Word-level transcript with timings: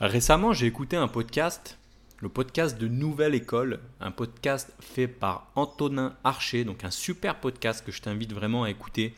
Récemment, 0.00 0.52
j'ai 0.52 0.66
écouté 0.66 0.96
un 0.96 1.08
podcast, 1.08 1.76
le 2.20 2.28
podcast 2.28 2.78
de 2.78 2.86
Nouvelle 2.86 3.34
École, 3.34 3.80
un 4.00 4.12
podcast 4.12 4.72
fait 4.78 5.08
par 5.08 5.50
Antonin 5.56 6.14
Archer, 6.22 6.62
donc 6.62 6.84
un 6.84 6.92
super 6.92 7.40
podcast 7.40 7.84
que 7.84 7.90
je 7.90 8.00
t'invite 8.00 8.32
vraiment 8.32 8.62
à 8.62 8.70
écouter. 8.70 9.12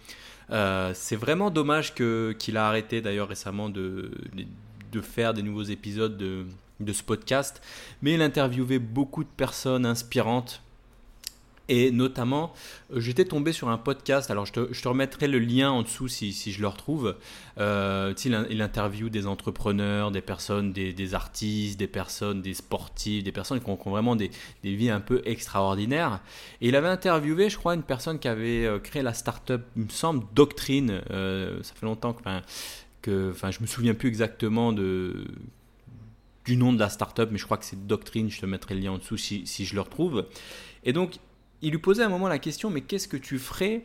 Euh, 0.51 0.93
c'est 0.95 1.17
vraiment 1.17 1.51
dommage 1.51 1.93
qu'il 1.95 2.57
a 2.57 2.67
arrêté 2.67 3.03
d'ailleurs 3.03 3.29
récemment 3.29 3.69
de, 3.69 4.11
faire 5.03 5.35
des 5.35 5.43
nouveaux 5.43 5.65
épisodes 5.65 6.17
de, 6.17 6.47
de 6.81 6.93
ce 6.95 7.03
podcast, 7.03 7.61
mais 8.01 8.15
il 8.15 8.23
interviewait 8.23 8.79
beaucoup 8.79 9.23
de 9.23 9.29
personnes 9.29 9.85
inspirantes 9.85 10.63
et 11.71 11.93
notamment, 11.93 12.53
euh, 12.93 12.99
j'étais 12.99 13.25
tombé 13.25 13.53
sur 13.53 13.69
un 13.69 13.79
podcast, 13.79 14.29
alors 14.33 14.45
je 14.45 14.53
te, 14.53 14.89
remettrai 14.89 15.29
le 15.29 15.39
lien 15.39 15.71
en 15.71 15.83
dessous 15.83 16.09
si, 16.09 16.33
je 16.33 16.61
le 16.61 16.67
retrouve. 16.67 17.17
Euh, 17.59 18.13
il, 18.25 18.47
il, 18.51 18.61
interviewe 18.61 19.09
des 19.09 19.29
entrepreneurs, 19.29 20.11
des 20.11 20.21
personnes, 20.21 20.73
des, 20.73 21.15
artistes, 21.15 21.79
des 21.79 21.87
personnes, 21.87 22.43
des 22.43 22.55
sportifs, 22.55 23.23
des 23.23 23.31
personnes 23.31 23.61
qui 23.61 23.71
ont, 23.71 23.79
vraiment 23.87 24.17
des, 24.17 24.33
vies 24.65 24.91
un 24.91 25.01
peu 25.01 25.23
extraordinaires. 25.25 26.19
Et 26.61 26.71
il 26.71 26.75
avait 26.75 26.89
interviewé, 26.89 27.49
je 27.49 27.57
crois, 27.57 27.75
une 27.75 27.85
personne 27.85 28.19
qui 28.19 28.27
avait 28.27 28.67
euh, 28.67 28.81
créé 28.81 29.03
la 29.03 29.15
startup, 29.15 29.63
il 29.77 29.85
me 29.85 29.91
semble, 29.91 30.25
Doctrine. 30.35 31.01
ça 31.09 31.75
fait 31.75 31.87
longtemps 31.87 32.15
que, 32.15 32.29
que 33.01 33.31
enfin, 33.31 33.53
je 33.53 33.61
me 33.61 33.67
souviens 33.69 33.95
plus 33.95 34.09
exactement 34.09 34.73
de 34.73 35.25
du 36.45 36.57
nom 36.57 36.73
de 36.73 36.81
la 36.81 36.89
startup, 36.89 37.29
mais 37.31 37.39
je 37.39 37.45
crois 37.45 37.59
que 37.59 37.65
c'est 37.65 37.87
Doctrine. 37.87 38.29
Je 38.29 38.41
te 38.41 38.47
mettrai 38.47 38.75
le 38.75 38.81
lien 38.81 38.91
en 38.91 38.99
dessous 38.99 39.17
si, 39.17 39.47
si 39.47 39.65
je 39.65 39.75
le 39.77 39.83
retrouve. 39.83 40.27
Et 40.83 40.93
donc, 40.93 41.19
il 41.63 41.71
lui 41.71 41.79
posait 41.79 42.03
à 42.03 42.07
un 42.07 42.11
moment 42.11 42.29
la 42.29 42.39
question, 42.39 42.71
mais 42.71 42.81
qu'est-ce 42.81 43.09
que 43.09 43.17
tu 43.17 43.39
ferais 43.39 43.85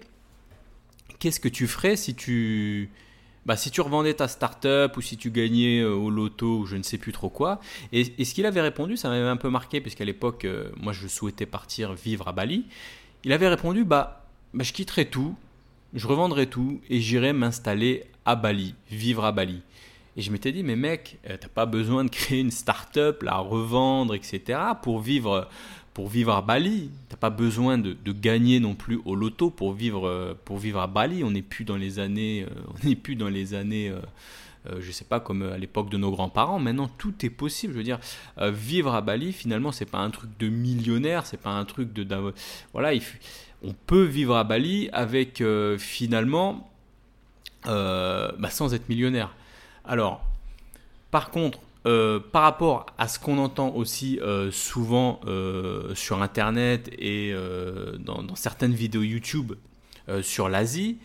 Qu'est-ce 1.20 1.40
que 1.40 1.50
tu 1.50 1.68
ferais 1.68 1.96
si 1.96 2.16
tu, 2.16 2.90
bah, 3.46 3.56
si 3.56 3.70
tu 3.70 3.82
revendais 3.82 4.14
ta 4.14 4.28
start-up 4.28 4.98
ou 4.98 5.02
si 5.02 5.18
tu 5.18 5.30
gagnais 5.30 5.82
euh, 5.82 5.94
au 5.94 6.10
loto 6.10 6.60
ou 6.60 6.66
je 6.66 6.76
ne 6.76 6.84
sais 6.84 6.98
plus 6.98 7.12
trop 7.12 7.30
quoi 7.30 7.60
et, 7.92 8.24
ce 8.24 8.34
qu'il 8.34 8.46
avait 8.46 8.62
répondu, 8.62 8.98
ça 8.98 9.10
m'avait 9.10 9.28
un 9.28 9.38
peu 9.38 9.50
marqué, 9.50 9.82
puisqu'à 9.82 10.06
l'époque, 10.06 10.46
euh, 10.46 10.70
moi 10.78 10.94
je 10.94 11.08
souhaitais 11.08 11.46
partir 11.46 11.94
vivre 11.94 12.28
à 12.28 12.32
Bali. 12.32 12.66
Il 13.24 13.32
avait 13.32 13.48
répondu, 13.48 13.86
bah, 13.86 14.26
bah 14.54 14.64
je 14.64 14.74
quitterais 14.74 15.06
tout, 15.06 15.36
je 15.94 16.08
revendrais 16.08 16.48
tout 16.48 16.82
et 16.90 17.00
j'irais 17.00 17.34
m'installer 17.34 18.04
à 18.26 18.36
Bali, 18.36 18.76
vivre 18.90 19.24
à 19.26 19.32
Bali. 19.32 19.62
Et 20.18 20.22
je 20.22 20.32
m'étais 20.32 20.52
dit, 20.52 20.64
mais 20.64 20.76
mec, 20.76 21.20
euh, 21.30 21.38
t'as 21.40 21.48
pas 21.48 21.66
besoin 21.66 22.04
de 22.04 22.10
créer 22.10 22.40
une 22.40 22.52
start-up, 22.52 23.22
la 23.22 23.38
revendre, 23.38 24.16
etc. 24.16 24.60
pour 24.82 25.02
vivre 25.02 25.50
pour 25.96 26.10
vivre 26.10 26.34
à 26.34 26.42
Bali. 26.42 26.92
T'as 27.08 27.16
pas 27.16 27.30
besoin 27.30 27.78
de, 27.78 27.96
gagner 28.12 28.60
non 28.60 28.76
plus 28.76 29.00
au 29.06 29.16
loto 29.16 29.50
pour 29.50 29.74
vivre, 29.74 30.08
euh, 30.08 30.38
pour 30.44 30.58
vivre 30.58 30.82
à 30.82 30.88
Bali. 30.88 31.24
On 31.24 31.32
n'est 31.32 31.42
plus 31.42 31.64
dans 31.64 31.78
les 31.78 32.00
années, 32.00 32.44
euh, 32.44 32.54
on 32.68 32.88
n'est 32.88 32.98
plus 32.98 33.16
dans 33.16 33.30
les 33.30 33.54
années, 33.54 33.90
euh, 33.90 34.82
je 34.82 34.92
sais 34.92 35.06
pas 35.06 35.22
comme 35.22 35.42
à 35.44 35.58
l'époque 35.58 35.90
de 35.90 35.96
nos 35.96 36.12
grands-parents. 36.12 36.60
Maintenant, 36.60 36.90
tout 36.98 37.14
est 37.26 37.30
possible. 37.30 37.72
Je 37.72 37.78
veux 37.78 37.84
dire, 37.84 38.00
vivre 38.38 38.94
à 38.94 39.00
Bali, 39.00 39.32
finalement, 39.32 39.72
c'est 39.72 39.86
pas 39.86 40.00
un 40.00 40.10
truc 40.10 40.30
de 40.38 40.50
millionnaire, 40.50 41.26
c'est 41.26 41.40
pas 41.40 41.52
un 41.52 41.64
truc 41.64 41.94
de, 41.94 42.06
voilà. 42.74 42.92
on 43.64 43.74
peut 43.86 44.04
vivre 44.04 44.36
à 44.36 44.44
Bali 44.44 44.90
avec 44.92 45.42
finalement, 45.78 46.70
bah, 47.64 48.50
sans 48.50 48.74
être 48.74 48.90
millionnaire. 48.90 49.34
Alors, 49.86 50.26
par 51.12 51.30
contre, 51.30 51.60
euh, 51.86 52.20
par 52.20 52.42
rapport 52.42 52.88
à 52.98 53.08
ce 53.08 53.20
qu'on 53.20 53.38
entend 53.38 53.70
aussi 53.76 54.20
euh, 54.20 54.50
souvent 54.50 55.20
euh, 55.28 55.94
sur 55.94 56.24
Internet 56.24 56.90
et 56.98 57.34
dans, 58.00 58.36
certaines 58.36 58.74
vidéos 58.74 59.04
YouTube 59.04 59.54
sur 60.22 60.50
l'Asie, 60.50 60.98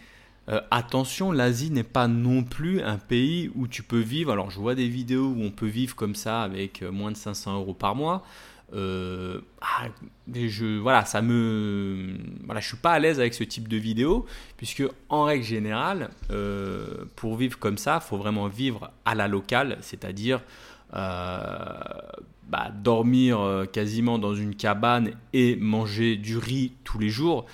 attention, 0.71 1.33
l'Asie 1.33 1.71
n'est 1.71 1.83
pas 1.83 2.07
non 2.07 2.43
plus 2.43 2.83
un 2.83 2.99
pays 2.99 3.51
où 3.55 3.67
tu 3.67 3.83
peux 3.83 4.01
vivre. 4.01 4.33
Alors, 4.33 4.51
je 4.51 4.59
vois 4.59 4.75
des 4.75 4.89
vidéos 4.89 5.29
où 5.29 5.43
on 5.43 5.51
peut 5.51 5.67
vivre 5.67 5.97
comme 5.97 6.15
ça 6.15 6.43
avec 6.43 6.83
moins 6.83 7.11
de 7.11 7.17
500 7.17 7.55
euros 7.55 7.73
par 7.73 7.95
mois. 7.95 8.25
Ah, 8.73 9.89
je, 10.33 10.79
voilà, 10.79 11.05
ça 11.05 11.23
me, 11.23 12.15
voilà, 12.45 12.61
je 12.61 12.69
suis 12.69 12.77
pas 12.77 12.93
à 12.93 12.99
l'aise 12.99 13.19
avec 13.19 13.35
ce 13.35 13.45
type 13.45 13.69
de 13.69 13.77
vidéo 13.77 14.27
puisque 14.57 14.85
en 15.09 15.25
règle 15.25 15.45
générale, 15.45 16.11
pour 17.17 17.37
vivre 17.37 17.59
comme 17.59 17.79
ça, 17.79 18.01
faut 18.01 18.17
vraiment 18.17 18.49
vivre 18.49 18.91
à 19.05 19.15
la 19.15 19.29
locale, 19.29 19.79
c'est-à-dire 19.81 20.41
euh, 20.95 21.75
bah, 22.49 22.73
dormir 22.75 23.39
euh, 23.41 23.65
quasiment 23.65 24.19
dans 24.19 24.35
une 24.35 24.57
cabane 24.57 25.13
et 25.33 25.55
manger 25.55 26.17
du 26.17 26.37
riz 26.37 26.73
tous 26.83 26.99
les 26.99 27.09
jours, 27.09 27.47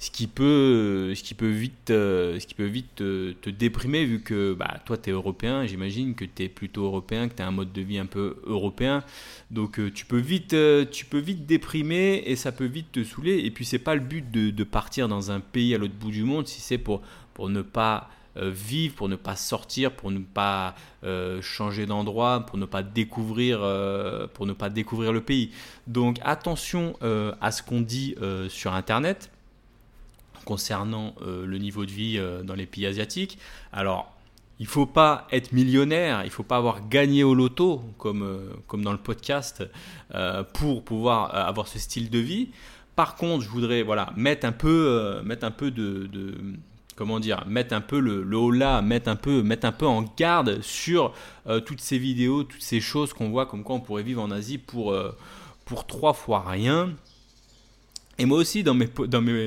ce 0.00 0.10
qui 0.10 0.26
peut, 0.26 1.14
ce 1.14 1.22
qui 1.22 1.34
peut 1.34 1.50
vite, 1.50 1.90
euh, 1.90 2.40
ce 2.40 2.46
qui 2.46 2.54
peut 2.54 2.64
vite 2.64 2.96
te, 2.96 3.50
déprimer 3.50 4.04
vu 4.04 4.20
que 4.20 4.54
bah, 4.54 4.78
toi 4.86 4.96
tu 4.96 5.10
es 5.10 5.12
européen, 5.12 5.66
j'imagine 5.66 6.14
que 6.14 6.24
tu 6.24 6.44
es 6.44 6.48
plutôt 6.48 6.84
européen, 6.84 7.28
que 7.28 7.34
tu 7.34 7.42
as 7.42 7.46
un 7.46 7.52
mode 7.52 7.72
de 7.72 7.82
vie 7.82 7.98
un 7.98 8.06
peu 8.06 8.36
européen. 8.44 9.04
Donc 9.50 9.78
tu 9.94 10.06
peux 10.06 10.18
vite 10.18 10.56
tu 10.90 11.04
peux 11.04 11.18
vite 11.18 11.46
déprimer 11.46 12.22
et 12.26 12.34
ça 12.34 12.50
peut 12.50 12.64
vite 12.64 12.92
te 12.92 13.04
saouler 13.04 13.38
et 13.44 13.50
puis 13.50 13.64
c'est 13.64 13.78
pas 13.78 13.94
le 13.94 14.00
but 14.00 14.30
de, 14.30 14.64
partir 14.64 15.06
dans 15.06 15.30
un 15.30 15.40
pays 15.40 15.74
à 15.74 15.78
l'autre 15.78 15.94
bout 15.94 16.10
du 16.10 16.24
monde 16.24 16.46
si 16.48 16.60
c'est 16.60 16.78
pour 16.78 17.02
pour 17.34 17.48
ne 17.48 17.62
pas 17.62 18.08
euh, 18.36 18.50
vivre, 18.50 18.94
pour 18.94 19.08
ne 19.08 19.16
pas 19.16 19.34
sortir, 19.34 19.92
pour 19.92 20.12
ne 20.12 20.20
pas 20.20 20.76
euh, 21.02 21.42
changer 21.42 21.84
d'endroit, 21.84 22.46
pour 22.46 22.58
ne 22.58 22.64
pas 22.64 22.84
découvrir, 22.84 23.58
euh, 23.60 24.28
pour 24.32 24.46
ne 24.46 24.52
pas 24.52 24.70
découvrir 24.70 25.12
le 25.12 25.20
pays. 25.20 25.50
Donc 25.88 26.18
attention 26.22 26.96
à 27.02 27.50
ce 27.50 27.62
qu'on 27.62 27.80
dit 27.80 28.14
sur 28.48 28.72
Internet 28.72 29.30
concernant 30.44 31.14
le 31.24 31.58
niveau 31.58 31.84
de 31.84 31.90
vie 31.90 32.20
dans 32.44 32.54
les 32.54 32.66
pays 32.66 32.86
asiatiques. 32.86 33.38
Alors 33.72 34.12
il 34.58 34.66
faut 34.66 34.86
pas 34.86 35.26
être 35.32 35.52
millionnaire, 35.52 36.22
il 36.24 36.30
faut 36.30 36.42
pas 36.42 36.56
avoir 36.56 36.88
gagné 36.88 37.24
au 37.24 37.34
loto 37.34 37.82
comme, 37.98 38.40
comme 38.66 38.82
dans 38.82 38.92
le 38.92 38.98
podcast 38.98 39.64
pour 40.52 40.84
pouvoir 40.84 41.34
avoir 41.34 41.68
ce 41.68 41.78
style 41.78 42.10
de 42.10 42.18
vie. 42.18 42.48
Par 42.96 43.16
contre, 43.16 43.44
je 43.44 43.48
voudrais 43.48 43.82
voilà 43.82 44.12
mettre 44.16 44.46
un 44.46 44.52
peu 44.52 45.20
mettre 45.24 45.46
un 45.46 45.50
peu 45.50 45.70
de 45.70 46.08
comment 47.00 47.18
dire, 47.18 47.46
mettre 47.46 47.74
un 47.74 47.80
peu 47.80 47.98
le, 47.98 48.22
le 48.22 48.36
haut 48.36 48.50
là, 48.50 48.82
mettre 48.82 49.08
un 49.08 49.16
peu, 49.16 49.42
mettre 49.42 49.66
un 49.66 49.72
peu 49.72 49.86
en 49.86 50.02
garde 50.18 50.60
sur 50.60 51.14
euh, 51.46 51.58
toutes 51.58 51.80
ces 51.80 51.96
vidéos, 51.96 52.44
toutes 52.44 52.60
ces 52.60 52.78
choses 52.78 53.14
qu'on 53.14 53.30
voit 53.30 53.46
comme 53.46 53.64
quoi 53.64 53.76
on 53.76 53.80
pourrait 53.80 54.02
vivre 54.02 54.20
en 54.20 54.30
Asie 54.30 54.58
pour, 54.58 54.92
euh, 54.92 55.16
pour 55.64 55.86
trois 55.86 56.12
fois 56.12 56.44
rien. 56.46 56.90
Et 58.20 58.26
moi 58.26 58.36
aussi, 58.36 58.62
dans 58.62 58.74
mes, 58.74 58.86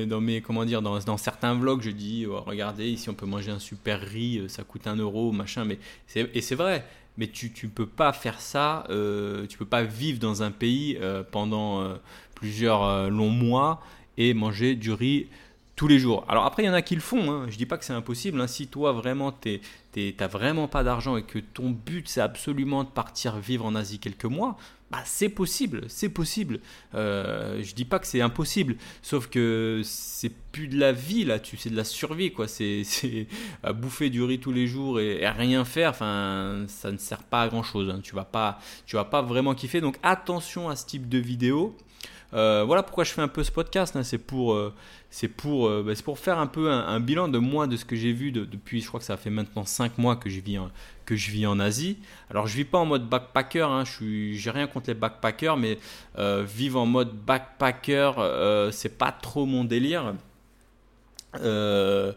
dans 0.04 0.20
comment 0.42 0.64
dire, 0.64 0.82
dans, 0.82 1.16
certains 1.16 1.54
vlogs, 1.54 1.80
je 1.80 1.90
dis, 1.90 2.26
oh, 2.28 2.40
regardez, 2.44 2.88
ici 2.90 3.08
on 3.08 3.14
peut 3.14 3.24
manger 3.24 3.52
un 3.52 3.60
super 3.60 4.00
riz, 4.00 4.38
euh, 4.38 4.48
ça 4.48 4.64
coûte 4.64 4.88
un 4.88 4.96
euro, 4.96 5.30
machin. 5.30 5.64
Mais 5.64 5.78
et 6.16 6.40
c'est 6.40 6.56
vrai. 6.56 6.84
Mais 7.16 7.28
tu 7.28 7.52
ne 7.62 7.68
peux 7.68 7.86
pas 7.86 8.12
faire 8.12 8.40
ça, 8.40 8.84
euh, 8.90 9.46
tu 9.46 9.56
peux 9.56 9.64
pas 9.64 9.84
vivre 9.84 10.18
dans 10.18 10.42
un 10.42 10.50
pays 10.50 10.98
pendant 11.30 11.88
plusieurs 12.34 13.08
longs 13.08 13.30
mois 13.30 13.80
et 14.18 14.34
manger 14.34 14.74
du 14.74 14.92
riz 14.92 15.28
tous 15.76 15.88
les 15.88 15.98
jours. 15.98 16.24
Alors 16.28 16.44
après, 16.44 16.62
il 16.62 16.66
y 16.66 16.68
en 16.68 16.74
a 16.74 16.82
qui 16.82 16.94
le 16.94 17.00
font, 17.00 17.30
hein. 17.30 17.46
je 17.48 17.56
dis 17.56 17.66
pas 17.66 17.78
que 17.78 17.84
c'est 17.84 17.92
impossible. 17.92 18.40
Hein. 18.40 18.46
Si 18.46 18.68
toi 18.68 18.92
vraiment 18.92 19.32
tu 19.32 19.60
n'as 19.96 20.26
vraiment 20.28 20.68
pas 20.68 20.84
d'argent 20.84 21.16
et 21.16 21.22
que 21.22 21.38
ton 21.38 21.70
but 21.70 22.08
c'est 22.08 22.20
absolument 22.20 22.84
de 22.84 22.88
partir 22.88 23.38
vivre 23.38 23.64
en 23.64 23.74
Asie 23.74 23.98
quelques 23.98 24.24
mois, 24.24 24.56
bah, 24.90 25.02
c'est 25.04 25.28
possible, 25.28 25.82
c'est 25.88 26.08
possible. 26.08 26.60
Euh, 26.94 27.60
je 27.64 27.74
dis 27.74 27.84
pas 27.84 27.98
que 27.98 28.06
c'est 28.06 28.20
impossible, 28.20 28.76
sauf 29.02 29.26
que 29.26 29.80
c'est 29.82 30.32
plus 30.52 30.68
de 30.68 30.78
la 30.78 30.92
vie 30.92 31.24
là, 31.24 31.38
c'est 31.42 31.70
de 31.70 31.76
la 31.76 31.82
survie 31.82 32.32
quoi. 32.32 32.46
C'est 32.46 32.84
bouffer 33.74 34.10
du 34.10 34.22
riz 34.22 34.38
tous 34.38 34.52
les 34.52 34.68
jours 34.68 35.00
et, 35.00 35.28
rien 35.28 35.64
faire. 35.64 35.90
Enfin, 35.90 36.66
ça 36.68 36.92
ne 36.92 36.98
sert 36.98 37.24
pas 37.24 37.42
à 37.42 37.48
grand 37.48 37.64
chose. 37.64 37.90
Hein. 37.90 37.98
Tu 38.02 38.14
vas 38.14 38.24
pas, 38.24 38.60
vas 38.92 39.04
pas 39.04 39.22
vraiment 39.22 39.54
kiffer. 39.56 39.80
Donc 39.80 39.98
attention 40.04 40.68
à 40.68 40.76
ce 40.76 40.86
type 40.86 41.08
de 41.08 41.18
vidéo. 41.18 41.76
Euh, 42.32 42.64
voilà 42.66 42.82
pourquoi 42.82 43.04
je 43.04 43.12
fais 43.12 43.22
un 43.22 43.28
peu 43.28 43.44
ce 43.44 43.52
podcast. 43.52 43.94
Hein. 43.96 44.02
C'est 44.02 44.18
pour, 44.18 44.54
euh, 44.54 44.72
c'est 45.10 45.30
euh, 45.46 45.82
bah, 45.82 45.92
pour 46.04 46.18
faire 46.18 46.38
un 46.38 46.46
peu 46.46 46.70
un, 46.70 47.00
bilan 47.00 47.28
de 47.28 47.38
moi, 47.38 47.66
de 47.66 47.76
ce 47.76 47.84
que 47.84 47.96
j'ai 47.96 48.12
vu 48.12 48.32
depuis, 48.32 48.80
je 48.80 48.88
crois 48.88 49.00
que 49.00 49.06
ça 49.06 49.16
fait 49.16 49.30
maintenant 49.30 49.64
5 49.64 49.98
mois 49.98 50.16
que 50.16 50.28
je 50.28 50.40
vis 50.40 51.46
en, 51.46 51.60
Asie. 51.60 51.98
Alors 52.30 52.46
je 52.46 52.56
vis 52.56 52.64
pas 52.64 52.78
en 52.78 52.86
mode 52.86 53.08
backpacker, 53.08 53.68
hein, 53.68 53.84
je 53.84 54.32
j'ai 54.32 54.50
rien 54.50 54.66
contre 54.66 54.88
les 54.88 54.94
backpackers, 54.94 55.56
mais 55.56 55.78
vivre 56.16 56.80
en 56.80 56.86
mode 56.86 57.12
backpacker, 57.12 58.70
c'est 58.72 58.98
pas 58.98 59.12
trop 59.12 59.46
mon 59.46 59.64
délire. 59.64 60.14
Euh, 61.42 62.12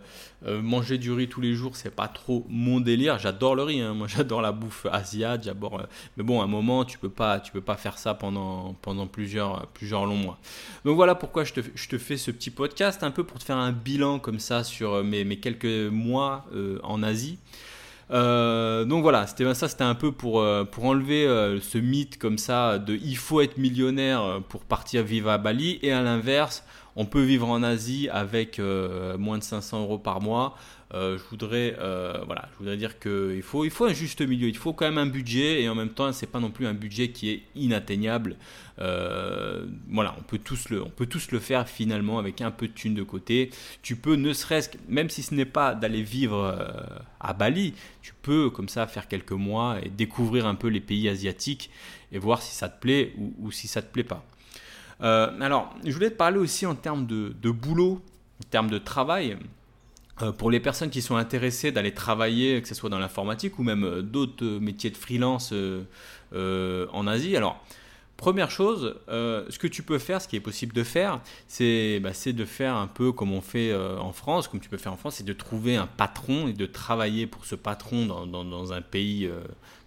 euh, 0.46 0.62
manger 0.62 1.00
du 1.00 1.12
riz 1.12 1.28
tous 1.28 1.42
les 1.42 1.56
jours, 1.56 1.76
c'est 1.76 1.96
pas 1.96 2.08
trop 2.08 2.46
mon 2.48 2.80
délire. 2.80 3.18
J'adore 3.18 3.56
le 3.56 3.64
riz, 3.64 3.82
hein. 3.82 3.94
moi 3.94 4.08
j'adore 4.16 4.42
la 4.42 4.52
bouffe 4.52 4.86
asiatique, 4.92 5.46
j'adore. 5.46 5.80
Euh, 5.80 5.86
mais 6.16 6.24
bon, 6.24 6.42
à 6.42 6.44
un 6.44 6.48
moment, 6.48 6.86
tu 6.86 6.98
peux 6.98 7.10
pas, 7.10 7.40
tu 7.40 7.52
peux 7.52 7.62
pas 7.62 7.76
faire 7.76 7.98
ça 7.98 8.14
pendant 8.14 8.76
pendant 8.82 9.08
plusieurs 9.08 9.66
plusieurs 9.68 10.06
longs 10.06 10.18
mois. 10.18 10.38
Donc 10.86 10.96
voilà 10.96 11.16
pourquoi 11.16 11.44
je 11.44 11.54
te, 11.54 11.62
je 11.74 11.88
te 11.88 11.98
fais 11.98 12.18
ce 12.18 12.32
petit 12.32 12.52
podcast 12.52 13.04
un 13.04 13.12
peu 13.12 13.24
pour 13.24 13.40
te 13.40 13.44
faire 13.44 13.58
un 13.58 13.72
bilan 13.72 14.20
comme 14.20 14.40
ça 14.40 14.64
sur 14.64 15.04
mes, 15.04 15.24
mes 15.24 15.38
quelques 15.40 15.92
mois 15.92 16.46
en 16.84 17.02
Asie. 17.02 17.40
Donc 18.10 19.02
voilà, 19.02 19.28
c'était 19.28 19.54
ça, 19.54 19.68
c'était 19.68 19.84
un 19.84 19.96
peu 19.96 20.12
pour, 20.12 20.46
pour 20.72 20.86
enlever 20.86 21.26
ce 21.62 21.78
mythe 21.78 22.18
comme 22.18 22.38
ça 22.38 22.80
de 22.80 22.96
il 22.96 23.18
faut 23.18 23.42
être 23.42 23.58
millionnaire 23.58 24.42
pour 24.50 24.62
partir 24.62 25.04
vivre 25.04 25.30
à 25.30 25.38
Bali 25.38 25.80
et 25.82 25.92
à 25.92 26.02
l'inverse, 26.02 26.64
on 26.98 27.06
peut 27.06 27.22
vivre 27.22 27.48
en 27.48 27.62
Asie 27.62 28.10
avec 28.10 28.58
euh, 28.58 29.18
moins 29.20 29.38
de 29.38 29.44
500 29.44 29.82
euros 29.82 30.00
par 30.00 30.20
mois. 30.20 30.56
Je 30.94 31.22
voudrais, 31.30 31.76
voilà, 32.26 32.50
je 32.54 32.58
voudrais 32.60 32.78
dire 32.78 33.00
qu'il 33.00 33.42
faut, 33.42 33.66
il 33.66 33.72
faut 33.72 33.86
un 33.86 33.94
juste 33.94 34.22
milieu. 34.22 34.48
Il 34.48 34.58
faut 34.58 34.74
quand 34.74 34.86
même 34.86 34.98
un 34.98 35.06
budget 35.06 35.62
et 35.62 35.70
en 35.70 35.76
même 35.76 35.90
temps, 35.90 36.12
c'est 36.14 36.28
pas 36.28 36.40
non 36.40 36.52
plus 36.52 36.66
un 36.68 36.74
budget 36.74 37.10
qui 37.10 37.30
est 37.30 37.44
inatteignable. 37.56 38.36
voilà, 38.78 40.16
on 40.18 40.24
peut 40.24 40.40
tous 40.40 40.70
le, 40.70 40.82
on 40.84 40.90
peut 40.90 41.08
tous 41.08 41.32
le 41.32 41.40
faire 41.40 41.68
finalement 41.68 42.20
avec 42.20 42.42
un 42.42 42.52
peu 42.52 42.68
de 42.68 42.74
thunes 42.74 42.96
de 42.96 43.04
côté. 43.04 43.50
Tu 43.82 43.96
peux, 43.96 44.16
ne 44.16 44.34
serait-ce 44.34 44.70
que, 44.70 44.78
même 44.88 45.10
si 45.10 45.24
ce 45.24 45.34
n'est 45.34 45.46
pas 45.46 45.76
d'aller 45.76 46.04
vivre 46.04 46.58
à 47.20 47.34
Bali, 47.34 47.74
tu 48.02 48.14
peux 48.22 48.50
comme 48.50 48.70
ça 48.70 48.88
faire 48.88 49.08
quelques 49.08 49.32
mois 49.32 49.78
et 49.84 49.90
découvrir 49.90 50.46
un 50.48 50.56
peu 50.56 50.68
les 50.68 50.80
pays 50.80 51.10
asiatiques 51.10 51.70
et 52.12 52.20
voir 52.20 52.42
si 52.42 52.56
ça 52.56 52.70
te 52.70 52.80
plaît 52.80 53.14
ou, 53.18 53.52
si 53.52 53.68
ça 53.68 53.82
te 53.82 53.92
plaît 53.92 54.04
pas. 54.04 54.24
Euh, 55.02 55.40
alors, 55.42 55.74
je 55.84 55.92
voulais 55.92 56.10
te 56.10 56.16
parler 56.16 56.38
aussi 56.38 56.66
en 56.66 56.76
termes 56.76 57.06
de, 57.06 57.52
boulot, 57.52 58.02
en 58.42 58.50
termes 58.50 58.70
de 58.70 58.78
travail. 58.78 59.38
Euh, 60.22 60.32
pour 60.32 60.50
les 60.50 60.60
personnes 60.60 60.90
qui 60.90 61.02
sont 61.02 61.16
intéressées 61.16 61.72
d'aller 61.72 61.94
travailler, 61.94 62.62
que 62.62 62.68
ce 62.68 62.76
soit 62.76 62.90
dans 62.90 63.00
l'informatique 63.00 63.60
ou 63.60 63.64
même 63.64 63.84
euh, 63.84 64.02
d'autres 64.02 64.46
métiers 64.46 64.90
de 64.90 64.98
freelance 64.98 65.54
en 66.34 67.08
Asie. 67.08 67.38
Alors, 67.38 67.64
Première 68.18 68.50
chose, 68.50 68.96
ce 69.08 69.60
que 69.60 69.68
tu 69.68 69.84
peux 69.84 70.00
faire, 70.00 70.22
ce 70.22 70.28
qui 70.28 70.36
est 70.36 70.42
possible 70.42 70.74
de 70.74 70.84
faire, 70.84 71.22
c'est 71.48 72.00
bah, 72.00 72.10
de 72.26 72.46
faire 72.46 72.76
un 72.76 72.88
peu 72.88 73.12
comme 73.12 73.32
on 73.32 73.42
fait 73.42 73.74
en 73.76 74.12
France, 74.12 74.48
comme 74.48 74.60
tu 74.60 74.70
peux 74.70 74.78
faire 74.78 74.92
en 74.92 74.98
France, 74.98 75.16
c'est 75.16 75.26
de 75.26 75.34
trouver 75.34 75.76
un 75.76 75.88
patron 75.88 76.48
et 76.48 76.54
de 76.54 76.66
travailler 76.66 77.28
pour 77.28 77.46
ce 77.46 77.56
patron 77.56 78.06
dans, 78.26 78.74
un 78.74 78.82
pays 78.82 79.30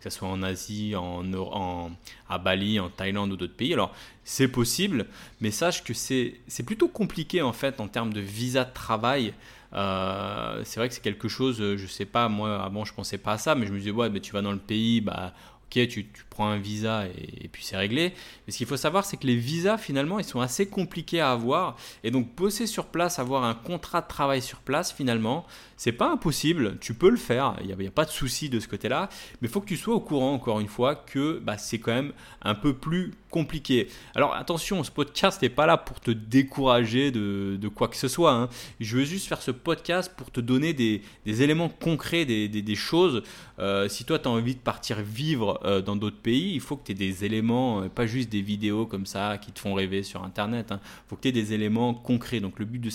que 0.00 0.10
ce 0.10 0.18
soit 0.18 0.28
en 0.28 0.42
Asie, 0.42 0.94
en, 0.96 1.90
à 2.28 2.38
Bali, 2.38 2.80
en 2.80 2.88
Thaïlande 2.88 3.32
ou 3.32 3.36
d'autres 3.36 3.56
pays. 3.56 3.74
Alors, 3.74 3.94
c'est 4.24 4.48
possible, 4.48 5.06
mais 5.40 5.50
sache 5.50 5.84
que 5.84 5.92
c'est 5.92 6.62
plutôt 6.64 6.88
compliqué 6.88 7.42
en 7.42 7.52
fait 7.52 7.80
en 7.80 7.88
termes 7.88 8.12
de 8.12 8.20
visa 8.20 8.64
de 8.64 8.72
travail. 8.72 9.34
Euh, 9.72 10.62
c'est 10.64 10.80
vrai 10.80 10.88
que 10.88 10.94
c'est 10.94 11.02
quelque 11.02 11.28
chose, 11.28 11.58
je 11.58 11.86
sais 11.86 12.06
pas, 12.06 12.28
moi 12.28 12.62
avant 12.62 12.84
je 12.84 12.94
pensais 12.94 13.18
pas 13.18 13.32
à 13.32 13.38
ça, 13.38 13.54
mais 13.54 13.66
je 13.66 13.72
me 13.72 13.78
disais, 13.78 13.90
ouais, 13.90 14.08
mais 14.08 14.20
tu 14.20 14.32
vas 14.32 14.42
dans 14.42 14.52
le 14.52 14.58
pays, 14.58 15.00
bah, 15.00 15.34
ok, 15.70 15.88
tu, 15.88 16.06
prends 16.30 16.48
un 16.48 16.58
visa 16.58 17.04
et, 17.06 17.48
puis 17.48 17.64
c'est 17.64 17.76
réglé. 17.76 18.12
Mais 18.46 18.52
ce 18.52 18.58
qu'il 18.58 18.66
faut 18.66 18.76
savoir, 18.76 19.04
c'est 19.04 19.16
que 19.16 19.26
les 19.26 19.36
visas, 19.36 19.78
finalement, 19.78 20.18
ils 20.18 20.24
sont 20.24 20.40
assez 20.40 20.66
compliqués 20.66 21.20
à 21.20 21.32
avoir. 21.32 21.76
Et 22.02 22.10
donc, 22.10 22.34
bosser 22.34 22.66
sur 22.66 22.86
place, 22.86 23.18
avoir 23.18 23.44
un 23.44 23.54
contrat 23.54 24.00
de 24.00 24.08
travail 24.08 24.42
sur 24.42 24.58
place, 24.58 24.92
finalement, 24.92 25.46
c'est 25.80 25.92
pas 25.92 26.12
impossible. 26.12 26.76
Tu 26.78 26.92
peux 26.92 27.08
le 27.08 27.16
faire. 27.16 27.56
Il 27.62 27.74
n'y 27.74 27.86
a, 27.86 27.90
pas 27.90 28.04
de 28.04 28.10
souci 28.10 28.50
de 28.50 28.60
ce 28.60 28.68
côté-là. 28.68 29.08
Mais 29.40 29.48
il 29.48 29.50
faut 29.50 29.62
que 29.62 29.66
tu 29.66 29.78
sois 29.78 29.94
au 29.94 30.00
courant, 30.00 30.34
encore 30.34 30.60
une 30.60 30.68
fois, 30.68 30.94
que 30.94 31.38
bah, 31.38 31.56
c'est 31.56 31.78
quand 31.78 31.94
même 31.94 32.12
un 32.42 32.54
peu 32.54 32.74
plus 32.74 33.12
compliqué. 33.30 33.88
Alors 34.14 34.34
attention, 34.34 34.84
ce 34.84 34.90
podcast 34.90 35.40
n'est 35.40 35.48
pas 35.48 35.64
là 35.64 35.78
pour 35.78 36.00
te 36.00 36.10
décourager 36.10 37.12
de, 37.12 37.68
quoi 37.74 37.88
que 37.88 37.96
ce 37.96 38.08
soit. 38.08 38.32
Hein. 38.32 38.48
Je 38.80 38.98
veux 38.98 39.04
juste 39.04 39.26
faire 39.26 39.40
ce 39.40 39.52
podcast 39.52 40.12
pour 40.14 40.30
te 40.30 40.40
donner 40.40 40.74
des, 40.74 41.00
éléments 41.24 41.70
concrets, 41.70 42.26
des, 42.26 42.74
choses. 42.74 43.22
Euh, 43.58 43.88
si 43.88 44.04
toi, 44.04 44.18
tu 44.18 44.28
as 44.28 44.30
envie 44.30 44.54
de 44.54 44.60
partir 44.60 45.00
vivre 45.00 45.60
euh, 45.64 45.80
dans 45.80 45.96
d'autres 45.96 46.20
pays, 46.20 46.52
il 46.52 46.60
faut 46.60 46.76
que 46.76 46.84
tu 46.84 46.92
aies 46.92 46.94
des 46.94 47.24
éléments, 47.24 47.82
euh, 47.82 47.88
pas 47.88 48.06
juste 48.06 48.30
des 48.30 48.42
vidéos 48.42 48.84
comme 48.84 49.06
ça 49.06 49.38
qui 49.38 49.52
te 49.52 49.60
font 49.60 49.74
rêver 49.74 50.02
sur 50.02 50.24
Internet. 50.24 50.66
Il 50.70 50.74
hein. 50.74 50.80
faut 51.08 51.16
que 51.16 51.22
tu 51.22 51.28
aies 51.28 51.32
des 51.32 51.52
éléments 51.52 51.94
concrets. 51.94 52.40
Donc 52.40 52.58
le 52.58 52.64
but 52.64 52.80
de, 52.80 52.90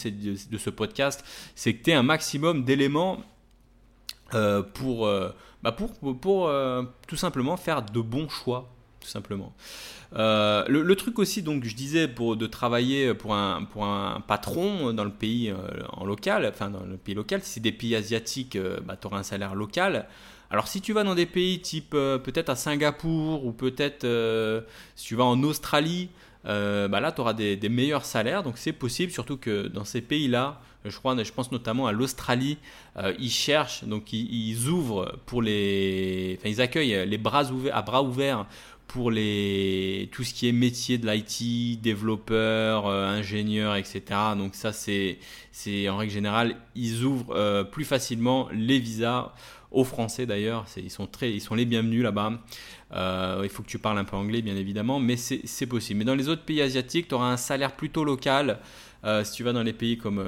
de 0.52 0.58
ce 0.58 0.70
podcast, 0.70 1.24
c'est 1.56 1.74
que 1.74 1.84
tu 1.84 1.92
aies 1.92 1.96
un 1.96 2.04
maximum 2.04 2.64
d'éléments 2.64 2.75
pour, 4.74 5.10
bah 5.64 5.72
pour, 5.72 6.18
pour 6.20 6.52
tout 7.08 7.16
simplement 7.16 7.58
faire 7.58 7.84
de 7.84 8.02
bons 8.02 8.30
choix 8.30 8.70
tout 9.06 9.12
simplement. 9.12 9.54
Euh, 10.16 10.66
le, 10.68 10.96
truc 10.96 11.20
aussi, 11.20 11.44
donc, 11.44 11.64
je 11.64 11.76
disais, 11.76 12.08
pour, 12.08 12.36
de 12.38 12.48
travailler 12.48 13.14
pour 13.14 13.36
un, 13.36 13.64
pour 13.64 13.86
un 13.86 14.22
patron 14.22 14.94
dans 14.94 15.04
le 15.04 15.12
pays 15.12 15.50
euh, 15.50 15.56
en 15.94 16.06
local, 16.06 16.50
enfin 16.52 16.70
dans 16.70 16.84
le 16.84 16.98
pays 16.98 17.14
local, 17.14 17.42
si 17.44 17.52
c'est 17.52 17.60
des 17.60 17.72
pays 17.72 17.96
asiatiques, 17.96 18.56
euh, 18.56 18.80
bah, 18.84 18.98
tu 19.00 19.08
auras 19.08 19.20
un 19.20 19.24
salaire 19.24 19.54
local. 19.56 20.08
Alors 20.50 20.68
si 20.68 20.82
tu 20.82 20.94
vas 20.94 21.04
dans 21.04 21.16
des 21.16 21.26
pays 21.26 21.60
type 21.60 21.92
peut-être 21.92 22.50
à 22.50 22.56
Singapour 22.56 23.46
ou 23.46 23.52
peut-être 23.52 24.06
si 24.96 25.08
tu 25.08 25.16
vas 25.16 25.24
en 25.24 25.42
Australie, 25.42 26.10
bah 26.44 26.88
là 26.88 27.12
tu 27.12 27.20
auras 27.20 27.34
des, 27.34 27.58
meilleurs 27.68 28.06
salaires, 28.06 28.44
donc 28.44 28.60
c'est 28.60 28.72
possible, 28.72 29.12
surtout 29.12 29.38
que 29.38 29.68
dans 29.68 29.86
ces 29.86 30.02
pays-là, 30.02 30.62
je 30.86 30.98
crois, 30.98 31.22
je 31.24 31.32
pense 31.32 31.52
notamment 31.52 31.88
à 31.88 31.92
l'Australie, 31.92 32.58
ils 33.20 33.32
cherchent, 33.32 33.84
donc 33.84 34.14
ils, 34.14 34.68
ouvrent 34.68 35.18
pour 35.26 35.42
les, 35.42 36.38
enfin 36.40 36.50
ils 36.50 36.62
accueillent 36.62 37.08
les 37.08 37.18
bras 37.18 37.46
ouverts, 37.52 37.76
à 37.76 37.82
bras 37.82 38.04
ouverts 38.04 38.46
pour 38.88 39.12
les, 39.12 40.10
tout 40.12 40.24
ce 40.24 40.34
qui 40.34 40.48
est 40.48 40.52
métier 40.52 40.98
de 40.98 41.10
l'IT, 41.10 41.82
développeur, 41.82 42.88
euh, 42.88 43.08
ingénieur, 43.08 43.76
etc. 43.76 44.04
Donc 44.38 44.56
ça, 44.56 44.72
c'est, 44.72 45.20
en 45.90 45.98
règle 45.98 46.14
générale, 46.14 46.56
ils 46.76 47.04
ouvrent 47.04 47.36
euh, 47.36 47.64
plus 47.64 47.86
facilement 47.86 48.48
les 48.54 48.80
visas 48.80 49.34
aux 49.72 49.84
Français 49.84 50.26
d'ailleurs. 50.26 50.66
ils, 50.78 50.90
sont 50.90 51.08
très, 51.08 51.34
ils 51.34 51.42
sont 51.42 51.56
les 51.56 51.66
bienvenus 51.66 52.04
là-bas. 52.04 52.40
Euh, 52.94 53.42
il 53.44 53.50
faut 53.50 53.64
que 53.64 53.68
tu 53.68 53.80
parles 53.80 53.98
un 53.98 54.06
peu 54.06 54.16
anglais, 54.16 54.42
bien 54.42 54.56
évidemment, 54.56 55.00
mais 55.00 55.18
c'est 55.18 55.68
possible. 55.68 56.00
Mais 56.00 56.06
dans 56.06 56.16
les 56.16 56.30
autres 56.30 56.46
pays 56.46 56.62
asiatiques, 56.62 57.10
tu 57.10 57.16
auras 57.16 57.32
un 57.32 57.38
salaire 57.38 57.76
plutôt 57.76 58.04
local. 58.04 58.60
Si 59.24 59.32
tu 59.34 59.44
vas 59.44 59.54
dans 59.54 59.64
les 59.64 59.74
pays 59.74 59.98
comme, 59.98 60.24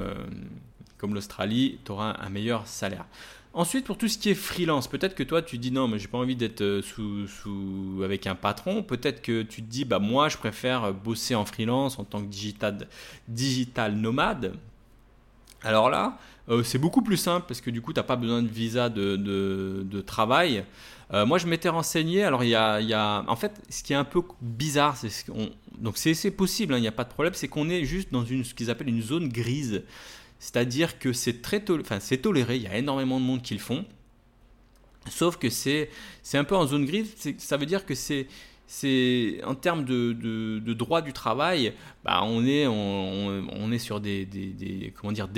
comme 0.98 1.14
l'Australie, 1.14 1.78
tu 1.84 1.92
auras 1.92 2.16
un 2.20 2.28
meilleur 2.30 2.66
salaire. 2.66 3.06
Ensuite, 3.54 3.86
pour 3.86 3.96
tout 3.96 4.08
ce 4.08 4.18
qui 4.18 4.30
est 4.30 4.34
freelance, 4.34 4.88
peut-être 4.88 5.14
que 5.14 5.22
toi 5.22 5.40
tu 5.42 5.58
dis 5.58 5.72
non, 5.72 5.88
mais 5.88 5.98
j'ai 5.98 6.06
pas 6.06 6.18
envie 6.18 6.36
d'être 6.36 6.60
euh, 6.60 6.82
sous, 6.82 7.26
sous, 7.26 8.02
avec 8.04 8.26
un 8.26 8.34
patron. 8.34 8.82
Peut-être 8.82 9.22
que 9.22 9.42
tu 9.42 9.62
te 9.62 9.66
dis 9.68 9.84
bah 9.84 9.98
moi 9.98 10.28
je 10.28 10.36
préfère 10.36 10.92
bosser 10.92 11.34
en 11.34 11.44
freelance 11.44 11.98
en 11.98 12.04
tant 12.04 12.20
que 12.20 12.26
digital, 12.26 13.96
nomade. 13.96 14.54
Alors 15.62 15.90
là, 15.90 16.18
euh, 16.50 16.62
c'est 16.62 16.78
beaucoup 16.78 17.02
plus 17.02 17.16
simple 17.16 17.46
parce 17.48 17.60
que 17.60 17.70
du 17.70 17.80
coup 17.80 17.92
tu 17.92 17.98
n'as 17.98 18.04
pas 18.04 18.16
besoin 18.16 18.42
de 18.42 18.48
visa 18.48 18.90
de, 18.90 20.00
travail. 20.06 20.64
Euh, 21.14 21.24
moi 21.24 21.38
je 21.38 21.46
m'étais 21.46 21.70
renseigné. 21.70 22.22
Alors 22.24 22.44
il 22.44 22.50
y 22.50 22.54
a, 22.54 23.24
en 23.26 23.36
fait, 23.36 23.60
ce 23.70 23.82
qui 23.82 23.94
est 23.94 23.96
un 23.96 24.04
peu 24.04 24.22
bizarre, 24.42 24.96
c'est 24.96 25.08
ce 25.08 25.24
donc 25.80 25.96
c'est 25.96 26.30
possible, 26.30 26.74
hein, 26.74 26.78
il 26.78 26.82
n'y 26.82 26.88
a 26.88 26.92
pas 26.92 27.04
de 27.04 27.10
problème, 27.10 27.34
c'est 27.34 27.48
qu'on 27.48 27.68
est 27.68 27.84
juste 27.84 28.12
dans 28.12 28.24
une, 28.24 28.44
ce 28.44 28.54
qu'ils 28.54 28.70
appellent 28.70 28.88
une 28.88 29.02
zone 29.02 29.28
grise. 29.28 29.82
C'est-à-dire 30.38 30.98
que 30.98 31.12
c'est 31.12 31.40
c'est 32.00 32.18
toléré, 32.18 32.56
il 32.56 32.62
y 32.62 32.66
a 32.66 32.76
énormément 32.76 33.18
de 33.18 33.24
monde 33.24 33.42
qui 33.42 33.54
le 33.54 33.60
font. 33.60 33.84
Sauf 35.08 35.36
que 35.36 35.48
c'est 35.50 35.88
un 36.34 36.44
peu 36.44 36.56
en 36.56 36.66
zone 36.66 36.84
grise, 36.84 37.14
ça 37.38 37.56
veut 37.56 37.66
dire 37.66 37.86
que 37.86 37.94
c'est 37.94 38.26
c'est 38.70 39.40
en 39.46 39.54
termes 39.54 39.84
de, 39.86 40.58
droit 40.74 41.00
du 41.00 41.14
travail, 41.14 41.72
bah 42.04 42.20
on, 42.22 42.44
est, 42.44 43.78
sur 43.78 43.98
des, 43.98 44.26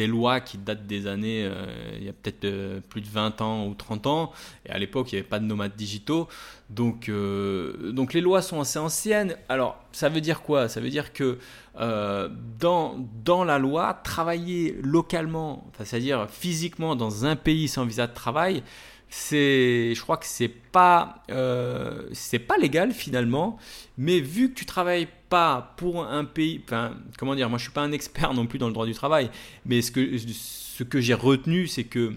lois 0.08 0.40
qui 0.40 0.58
datent 0.58 0.88
des 0.88 1.06
années, 1.06 1.44
euh, 1.44 1.64
il 1.96 2.04
y 2.04 2.08
a 2.08 2.12
peut-être 2.12 2.44
euh, 2.44 2.80
plus 2.88 3.00
de 3.00 3.06
20 3.06 3.40
ans 3.40 3.66
ou 3.68 3.74
30 3.74 4.06
ans, 4.08 4.32
et 4.66 4.70
à 4.70 4.78
l'époque 4.78 5.12
il 5.12 5.14
n'y 5.14 5.20
avait 5.20 5.28
pas 5.28 5.38
de 5.38 5.44
nomades 5.44 5.76
digitaux, 5.76 6.26
donc, 6.70 7.08
euh, 7.08 7.92
donc 7.92 8.14
les 8.14 8.20
lois 8.20 8.42
sont 8.42 8.60
assez 8.60 8.80
anciennes. 8.80 9.36
Alors 9.48 9.78
ça 9.92 10.08
veut 10.08 10.20
dire 10.20 10.42
quoi? 10.42 10.68
Ça 10.68 10.80
veut 10.80 10.90
dire 10.90 11.12
que 11.12 11.38
dans 11.78 13.44
la 13.44 13.58
loi, 13.60 14.00
travailler 14.02 14.76
localement, 14.82 15.70
c'est-à-dire 15.78 16.26
physiquement 16.28 16.96
dans 16.96 17.24
un 17.26 17.36
pays 17.36 17.68
sans 17.68 17.84
visa 17.86 18.08
de 18.08 18.14
travail, 18.14 18.64
c'est, 19.10 19.92
je 19.94 20.00
crois 20.00 20.16
que 20.16 20.26
c'est 20.26 20.48
pas, 20.48 21.24
euh, 21.30 22.08
c'est 22.12 22.38
pas 22.38 22.56
légal 22.56 22.92
finalement, 22.92 23.58
mais 23.98 24.20
vu 24.20 24.50
que 24.50 24.54
tu 24.54 24.64
travailles 24.64 25.08
pas 25.28 25.74
pour 25.76 26.04
un 26.04 26.24
pays, 26.24 26.62
enfin, 26.64 26.96
comment 27.18 27.34
dire, 27.34 27.50
moi 27.50 27.58
je 27.58 27.64
suis 27.64 27.72
pas 27.72 27.82
un 27.82 27.92
expert 27.92 28.32
non 28.34 28.46
plus 28.46 28.60
dans 28.60 28.68
le 28.68 28.72
droit 28.72 28.86
du 28.86 28.94
travail, 28.94 29.30
mais 29.66 29.82
ce 29.82 29.90
que, 29.90 30.16
ce 30.16 30.84
que 30.84 31.00
j'ai 31.00 31.14
retenu, 31.14 31.66
c'est 31.66 31.84
que 31.84 32.14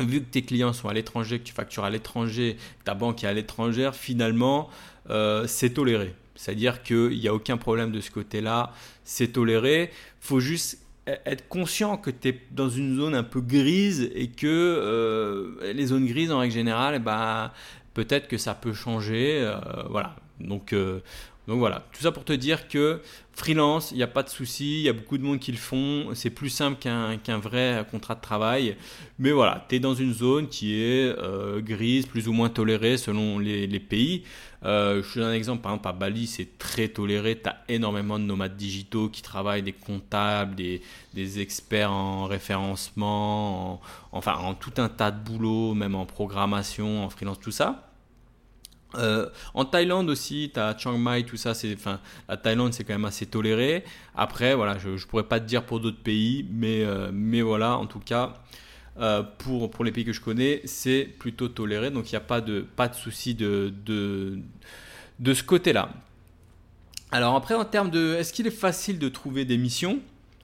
vu 0.00 0.20
que 0.20 0.30
tes 0.30 0.42
clients 0.42 0.72
sont 0.72 0.88
à 0.88 0.94
l'étranger, 0.94 1.38
que 1.38 1.44
tu 1.44 1.52
factures 1.52 1.84
à 1.84 1.90
l'étranger, 1.90 2.56
ta 2.84 2.94
banque 2.94 3.22
est 3.22 3.26
à 3.26 3.32
l'étranger, 3.34 3.90
finalement, 3.92 4.70
euh, 5.10 5.46
c'est 5.46 5.70
toléré. 5.70 6.14
C'est-à-dire 6.34 6.82
qu'il 6.82 7.18
n'y 7.18 7.28
a 7.28 7.34
aucun 7.34 7.58
problème 7.58 7.92
de 7.92 8.00
ce 8.00 8.10
côté-là, 8.10 8.72
c'est 9.04 9.28
toléré. 9.28 9.90
faut 10.18 10.40
juste 10.40 10.83
être 11.06 11.48
conscient 11.48 11.96
que 11.96 12.10
tu 12.10 12.28
es 12.28 12.40
dans 12.50 12.68
une 12.68 12.96
zone 12.96 13.14
un 13.14 13.22
peu 13.22 13.40
grise 13.40 14.10
et 14.14 14.28
que 14.28 14.46
euh, 14.46 15.72
les 15.72 15.86
zones 15.86 16.06
grises 16.06 16.32
en 16.32 16.38
règle 16.38 16.54
générale, 16.54 16.98
bah, 17.00 17.52
peut-être 17.92 18.28
que 18.28 18.38
ça 18.38 18.54
peut 18.54 18.72
changer. 18.72 19.40
Euh, 19.40 19.56
voilà. 19.90 20.16
Donc, 20.40 20.72
euh, 20.72 21.00
donc 21.46 21.58
voilà, 21.58 21.84
tout 21.92 22.00
ça 22.00 22.10
pour 22.10 22.24
te 22.24 22.32
dire 22.32 22.68
que 22.68 23.02
freelance, 23.32 23.90
il 23.90 23.98
n'y 23.98 24.02
a 24.02 24.08
pas 24.08 24.22
de 24.22 24.30
souci, 24.30 24.78
il 24.78 24.82
y 24.82 24.88
a 24.88 24.94
beaucoup 24.94 25.18
de 25.18 25.22
monde 25.22 25.38
qui 25.38 25.52
le 25.52 25.58
font, 25.58 26.08
c'est 26.14 26.30
plus 26.30 26.48
simple 26.48 26.78
qu'un 26.78 27.38
vrai 27.38 27.84
contrat 27.90 28.14
de 28.14 28.20
travail. 28.22 28.76
Mais 29.18 29.30
voilà, 29.30 29.66
tu 29.68 29.74
es 29.74 29.78
dans 29.78 29.94
une 29.94 30.14
zone 30.14 30.48
qui 30.48 30.74
est 30.74 31.14
euh, 31.18 31.60
grise, 31.60 32.06
plus 32.06 32.28
ou 32.28 32.32
moins 32.32 32.48
tolérée 32.48 32.96
selon 32.96 33.38
les, 33.38 33.80
pays. 33.80 34.24
Euh, 34.64 35.02
je 35.02 35.14
te 35.14 35.18
donne 35.18 35.28
un 35.28 35.34
exemple, 35.34 35.60
par 35.60 35.72
exemple 35.72 35.88
à 35.88 35.92
Bali, 35.92 36.26
c'est 36.26 36.56
très 36.56 36.88
toléré, 36.88 37.38
tu 37.38 37.50
as 37.50 37.62
énormément 37.68 38.18
de 38.18 38.24
nomades 38.24 38.56
digitaux 38.56 39.10
qui 39.10 39.20
travaillent, 39.20 39.62
des 39.62 39.72
comptables, 39.72 40.54
des, 40.54 41.40
experts 41.40 41.92
en 41.92 42.24
référencement, 42.24 43.82
enfin 44.12 44.36
en 44.36 44.54
tout 44.54 44.72
un 44.78 44.88
tas 44.88 45.10
de 45.10 45.22
boulot, 45.22 45.74
même 45.74 45.94
en 45.94 46.06
programmation, 46.06 47.04
en 47.04 47.10
freelance, 47.10 47.38
tout 47.38 47.50
ça. 47.50 47.93
Euh, 48.96 49.28
en 49.54 49.64
Thaïlande 49.64 50.08
aussi, 50.10 50.50
tu 50.52 50.60
as 50.60 50.76
Chiang 50.76 50.98
Mai, 50.98 51.24
tout 51.24 51.36
ça. 51.36 51.52
Enfin, 51.74 52.00
la 52.28 52.36
Thaïlande, 52.36 52.72
c'est 52.72 52.84
quand 52.84 52.94
même 52.94 53.04
assez 53.04 53.26
toléré. 53.26 53.84
Après, 54.14 54.54
voilà, 54.54 54.78
je 54.78 54.90
ne 54.90 54.98
pourrais 54.98 55.24
pas 55.24 55.40
te 55.40 55.46
dire 55.46 55.64
pour 55.64 55.80
d'autres 55.80 56.02
pays, 56.02 56.46
mais, 56.50 56.82
euh, 56.84 57.10
mais 57.12 57.42
voilà, 57.42 57.76
en 57.76 57.86
tout 57.86 58.00
cas, 58.00 58.34
pour, 59.38 59.70
pour 59.70 59.84
les 59.84 59.92
pays 59.92 60.04
que 60.04 60.12
je 60.12 60.20
connais, 60.20 60.62
c'est 60.64 61.04
plutôt 61.18 61.48
toléré. 61.48 61.90
Donc 61.90 62.10
il 62.10 62.14
n'y 62.14 62.18
a 62.18 62.20
pas 62.20 62.40
de, 62.40 62.60
pas 62.60 62.88
de 62.88 62.94
souci 62.94 63.34
de, 63.34 63.72
de, 63.84 64.38
de 65.18 65.34
ce 65.34 65.42
côté-là. 65.42 65.90
Alors 67.10 67.34
après, 67.34 67.54
en 67.54 67.64
termes 67.64 67.90
de... 67.90 68.14
Est-ce 68.14 68.32
qu'il 68.32 68.46
est 68.46 68.50
facile 68.50 68.98
de 68.98 69.08
trouver 69.08 69.44
des 69.44 69.58
missions? 69.58 69.98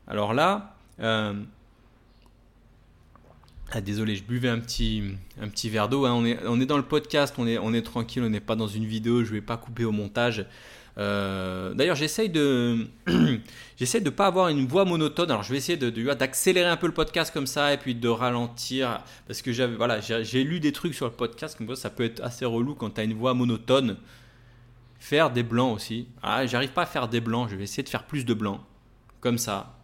Alors 0.07 0.35
là... 0.35 0.77
Ah, 3.73 3.81
désolé, 3.81 4.17
je 4.17 4.25
buvais 4.25 4.49
un 4.49 4.59
petit, 4.59 5.05
un 5.41 5.47
petit 5.47 5.71
verre 5.71 5.89
d'eau. 5.89 6.05
Hein. 6.05 6.13
On, 6.13 6.25
est, 6.25 6.39
on 6.45 6.61
est 6.61 6.67
dans 6.67 6.77
le 6.77 6.83
podcast, 6.83 7.35
on 7.39 7.47
est, 7.47 7.57
on 7.57 7.73
est 7.73 7.83
tranquille, 7.83 8.21
on 8.25 8.29
n'est 8.29 8.41
pas 8.41 8.57
dans 8.57 8.67
une 8.67 8.85
vidéo, 8.85 9.23
je 9.23 9.29
ne 9.31 9.35
vais 9.35 9.41
pas 9.41 9.57
couper 9.57 9.85
au 9.85 9.93
montage. 9.93 10.45
Euh, 10.99 11.73
d'ailleurs, 11.75 11.95
j'essaye 11.95 12.31
de, 12.31 12.89
j'essaye 13.77 14.03
de 14.03 14.11
pas 14.11 14.27
avoir 14.27 14.49
une 14.49 14.67
voix 14.67 14.85
monotone. 14.85 15.31
Alors, 15.31 15.45
je 15.45 15.53
vais 15.53 15.59
essayer 15.59 15.79
de, 15.79 15.89
d'accélérer 16.15 16.69
un 16.69 16.77
peu 16.77 16.89
le 16.89 16.93
podcast 16.93 17.33
comme 17.33 17.47
ça 17.47 17.73
et 17.73 17.77
puis 17.77 17.95
de 17.95 18.09
ralentir 18.09 19.05
parce 19.29 19.41
que 19.41 19.53
j'avais, 19.53 19.77
voilà, 19.77 20.01
j'ai, 20.01 20.43
lu 20.43 20.59
des 20.59 20.73
trucs 20.73 20.95
sur 20.95 21.07
le 21.07 21.13
podcast 21.13 21.57
comme 21.57 21.69
ça, 21.69 21.77
ça 21.77 21.91
peut 21.91 22.05
être 22.05 22.21
assez 22.25 22.45
relou 22.45 22.75
quand 22.75 22.91
tu 22.91 23.01
as 23.01 23.05
une 23.05 23.15
voix 23.15 23.35
monotone. 23.35 23.99
Faire 24.99 25.31
des 25.31 25.45
blancs 25.45 25.77
aussi. 25.77 26.09
Ah, 26.25 26.45
j'arrive 26.45 26.73
pas 26.73 26.83
à 26.83 26.87
faire 26.87 27.07
des 27.07 27.21
blancs. 27.21 27.49
Je 27.51 27.55
vais 27.55 27.63
essayer 27.63 27.85
de 27.85 27.89
faire 27.89 28.05
plus 28.05 28.25
de 28.25 28.35
blancs, 28.35 28.61
comme 29.21 29.39
ça, 29.39 29.79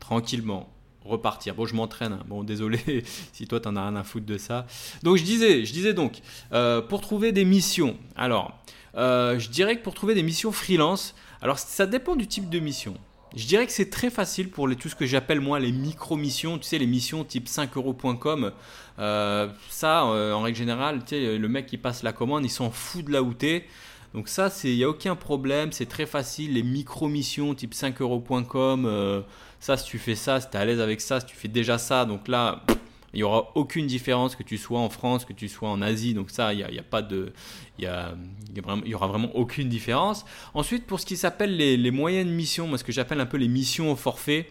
tranquillement 0.00 0.72
repartir. 1.04 1.54
Bon, 1.54 1.66
je 1.66 1.74
m'entraîne. 1.74 2.12
Hein. 2.12 2.24
Bon, 2.26 2.42
désolé 2.44 3.04
si 3.32 3.46
toi, 3.46 3.60
tu 3.60 3.68
en 3.68 3.76
as 3.76 3.82
rien 3.88 3.96
à 3.96 4.04
foutre 4.04 4.26
de 4.26 4.38
ça. 4.38 4.66
Donc, 5.02 5.16
je 5.16 5.24
disais, 5.24 5.64
je 5.64 5.72
disais 5.72 5.94
donc, 5.94 6.20
euh, 6.52 6.80
pour 6.80 7.00
trouver 7.00 7.32
des 7.32 7.44
missions. 7.44 7.96
Alors, 8.16 8.58
euh, 8.96 9.38
je 9.38 9.48
dirais 9.48 9.76
que 9.76 9.82
pour 9.82 9.94
trouver 9.94 10.14
des 10.14 10.22
missions 10.22 10.52
freelance, 10.52 11.14
alors 11.40 11.58
ça 11.58 11.86
dépend 11.86 12.16
du 12.16 12.26
type 12.26 12.48
de 12.48 12.58
mission. 12.58 12.94
Je 13.34 13.46
dirais 13.46 13.66
que 13.66 13.72
c'est 13.72 13.88
très 13.88 14.10
facile 14.10 14.50
pour 14.50 14.68
tout 14.76 14.90
ce 14.90 14.94
que 14.94 15.06
j'appelle 15.06 15.40
moi 15.40 15.58
les 15.58 15.72
micro-missions, 15.72 16.58
tu 16.58 16.64
sais, 16.64 16.76
les 16.76 16.86
missions 16.86 17.24
type 17.24 17.48
5euros.com. 17.48 18.52
Euh, 18.98 19.48
ça, 19.70 20.04
en 20.04 20.42
règle 20.42 20.58
générale, 20.58 20.98
tu 21.00 21.16
sais, 21.16 21.38
le 21.38 21.48
mec 21.48 21.64
qui 21.64 21.78
passe 21.78 22.02
la 22.02 22.12
commande, 22.12 22.44
il 22.44 22.50
s'en 22.50 22.70
fout 22.70 23.06
de 23.06 23.18
où 23.18 23.32
t'es. 23.32 23.66
Donc 24.14 24.28
ça, 24.28 24.50
il 24.64 24.76
n'y 24.76 24.84
a 24.84 24.88
aucun 24.88 25.16
problème, 25.16 25.72
c'est 25.72 25.86
très 25.86 26.06
facile. 26.06 26.54
Les 26.54 26.62
micro-missions 26.62 27.54
type 27.54 27.74
5euros.com, 27.74 28.84
euh, 28.86 29.22
ça, 29.62 29.76
si 29.76 29.84
tu 29.84 30.00
fais 30.00 30.16
ça, 30.16 30.40
si 30.40 30.50
tu 30.50 30.56
es 30.56 30.60
à 30.60 30.64
l'aise 30.64 30.80
avec 30.80 31.00
ça, 31.00 31.20
si 31.20 31.26
tu 31.26 31.36
fais 31.36 31.46
déjà 31.46 31.78
ça, 31.78 32.04
donc 32.04 32.26
là, 32.26 32.64
il 33.14 33.18
n'y 33.18 33.22
aura 33.22 33.52
aucune 33.54 33.86
différence 33.86 34.34
que 34.34 34.42
tu 34.42 34.58
sois 34.58 34.80
en 34.80 34.90
France, 34.90 35.24
que 35.24 35.32
tu 35.32 35.48
sois 35.48 35.68
en 35.68 35.80
Asie. 35.80 36.14
Donc 36.14 36.30
ça, 36.30 36.52
il 36.52 36.56
n'y 36.56 36.64
a, 36.64 36.80
a, 36.80 36.82
pas 36.82 37.00
de... 37.00 37.32
Il 37.78 37.84
y, 37.84 38.88
y, 38.88 38.94
aura 38.94 39.06
vraiment 39.06 39.30
aucune 39.36 39.68
différence. 39.68 40.24
Ensuite, 40.54 40.84
pour 40.84 40.98
ce 40.98 41.06
qui 41.06 41.16
s'appelle 41.16 41.56
les, 41.56 41.90
moyennes 41.92 42.30
missions, 42.30 42.66
moi 42.66 42.76
ce 42.76 42.82
que 42.82 42.90
j'appelle 42.90 43.20
un 43.20 43.26
peu 43.26 43.36
les 43.36 43.46
missions 43.46 43.92
au 43.92 43.94
forfait, 43.94 44.50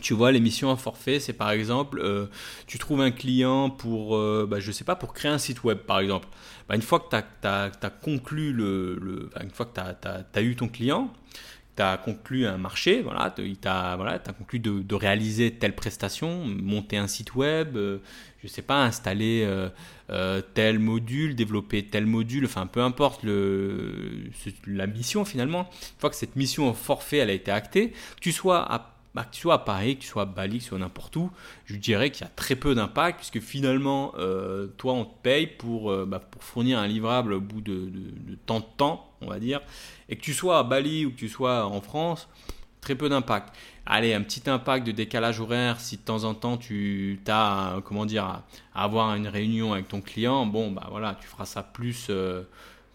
tu 0.00 0.14
vois, 0.14 0.32
les 0.32 0.40
missions 0.40 0.70
à 0.70 0.76
forfait, 0.76 1.20
c'est 1.20 1.34
par 1.34 1.50
exemple, 1.50 2.00
euh, 2.02 2.24
tu 2.66 2.78
trouves 2.78 3.02
un 3.02 3.10
client 3.10 3.68
pour, 3.68 4.16
euh, 4.16 4.46
bah, 4.48 4.60
je 4.60 4.72
sais 4.72 4.84
pas, 4.84 4.96
pour 4.96 5.12
créer 5.12 5.30
un 5.30 5.36
site 5.36 5.62
web, 5.62 5.76
par 5.76 6.00
exemple. 6.00 6.26
Bah, 6.70 6.74
une 6.74 6.80
fois 6.80 7.00
que 7.00 7.10
tu 7.10 7.46
as, 7.46 7.90
conclu 8.02 8.54
le, 8.54 9.28
une 9.42 9.50
fois 9.50 9.66
que 9.66 9.74
tu 9.74 10.38
as, 10.38 10.42
eu 10.42 10.56
ton 10.56 10.68
client, 10.68 11.12
conclu 12.04 12.46
un 12.46 12.58
marché, 12.58 13.02
voilà, 13.02 13.32
tu 13.34 13.56
voilà, 13.62 14.12
as 14.12 14.32
conclu 14.32 14.58
de, 14.58 14.94
réaliser 14.94 15.52
telle 15.52 15.74
prestation, 15.74 16.44
monter 16.44 16.96
un 16.96 17.06
site 17.06 17.34
web, 17.34 17.76
euh, 17.76 17.98
je 18.42 18.48
sais 18.48 18.62
pas, 18.62 18.82
installer 18.84 19.48
tel 20.54 20.78
module, 20.78 21.34
développer 21.34 21.84
tel 21.84 22.06
module, 22.06 22.44
enfin 22.44 22.66
peu 22.66 22.80
importe 22.82 23.22
le, 23.22 24.30
la 24.66 24.86
mission 24.86 25.24
finalement. 25.24 25.68
Une 25.70 26.00
fois 26.00 26.10
que 26.10 26.16
cette 26.16 26.36
mission 26.36 26.70
au 26.70 26.72
forfait 26.72 27.18
elle 27.18 27.30
a 27.30 27.34
été 27.34 27.50
actée, 27.50 27.92
tu 28.20 28.32
sois 28.32 28.60
à 28.60 28.89
bah, 29.14 29.24
que 29.24 29.34
tu 29.34 29.40
sois 29.40 29.54
à 29.54 29.58
Paris, 29.58 29.96
que 29.96 30.02
tu 30.02 30.08
sois 30.08 30.22
à 30.22 30.26
Bali, 30.26 30.58
que 30.58 30.62
tu 30.62 30.68
sois 30.68 30.78
n'importe 30.78 31.16
où, 31.16 31.30
je 31.64 31.76
dirais 31.76 32.10
qu'il 32.10 32.22
y 32.22 32.28
a 32.28 32.32
très 32.34 32.54
peu 32.54 32.74
d'impact 32.74 33.18
puisque 33.18 33.40
finalement, 33.40 34.12
euh, 34.18 34.68
toi, 34.76 34.92
on 34.92 35.04
te 35.04 35.14
paye 35.22 35.46
pour, 35.46 35.90
euh, 35.90 36.06
bah, 36.06 36.20
pour 36.20 36.44
fournir 36.44 36.78
un 36.78 36.86
livrable 36.86 37.32
au 37.32 37.40
bout 37.40 37.60
de, 37.60 37.90
de, 37.90 38.36
tant 38.46 38.60
de 38.60 38.66
temps, 38.76 39.12
on 39.20 39.26
va 39.28 39.40
dire. 39.40 39.60
Et 40.08 40.16
que 40.16 40.20
tu 40.20 40.32
sois 40.32 40.58
à 40.58 40.62
Bali 40.62 41.06
ou 41.06 41.10
que 41.10 41.16
tu 41.16 41.28
sois 41.28 41.66
en 41.66 41.80
France, 41.80 42.28
très 42.80 42.94
peu 42.94 43.08
d'impact. 43.08 43.54
Allez, 43.86 44.14
un 44.14 44.22
petit 44.22 44.48
impact 44.48 44.86
de 44.86 44.92
décalage 44.92 45.40
horaire 45.40 45.80
si 45.80 45.96
de 45.96 46.02
temps 46.02 46.24
en 46.24 46.34
temps 46.34 46.56
tu 46.56 47.20
as, 47.26 47.80
comment 47.84 48.06
dire, 48.06 48.24
à, 48.24 48.46
avoir 48.74 49.14
une 49.16 49.26
réunion 49.26 49.72
avec 49.72 49.88
ton 49.88 50.00
client, 50.00 50.46
bon, 50.46 50.70
bah 50.70 50.86
voilà, 50.90 51.16
tu 51.20 51.26
feras 51.26 51.46
ça 51.46 51.62
plus. 51.62 52.06
Euh, 52.10 52.42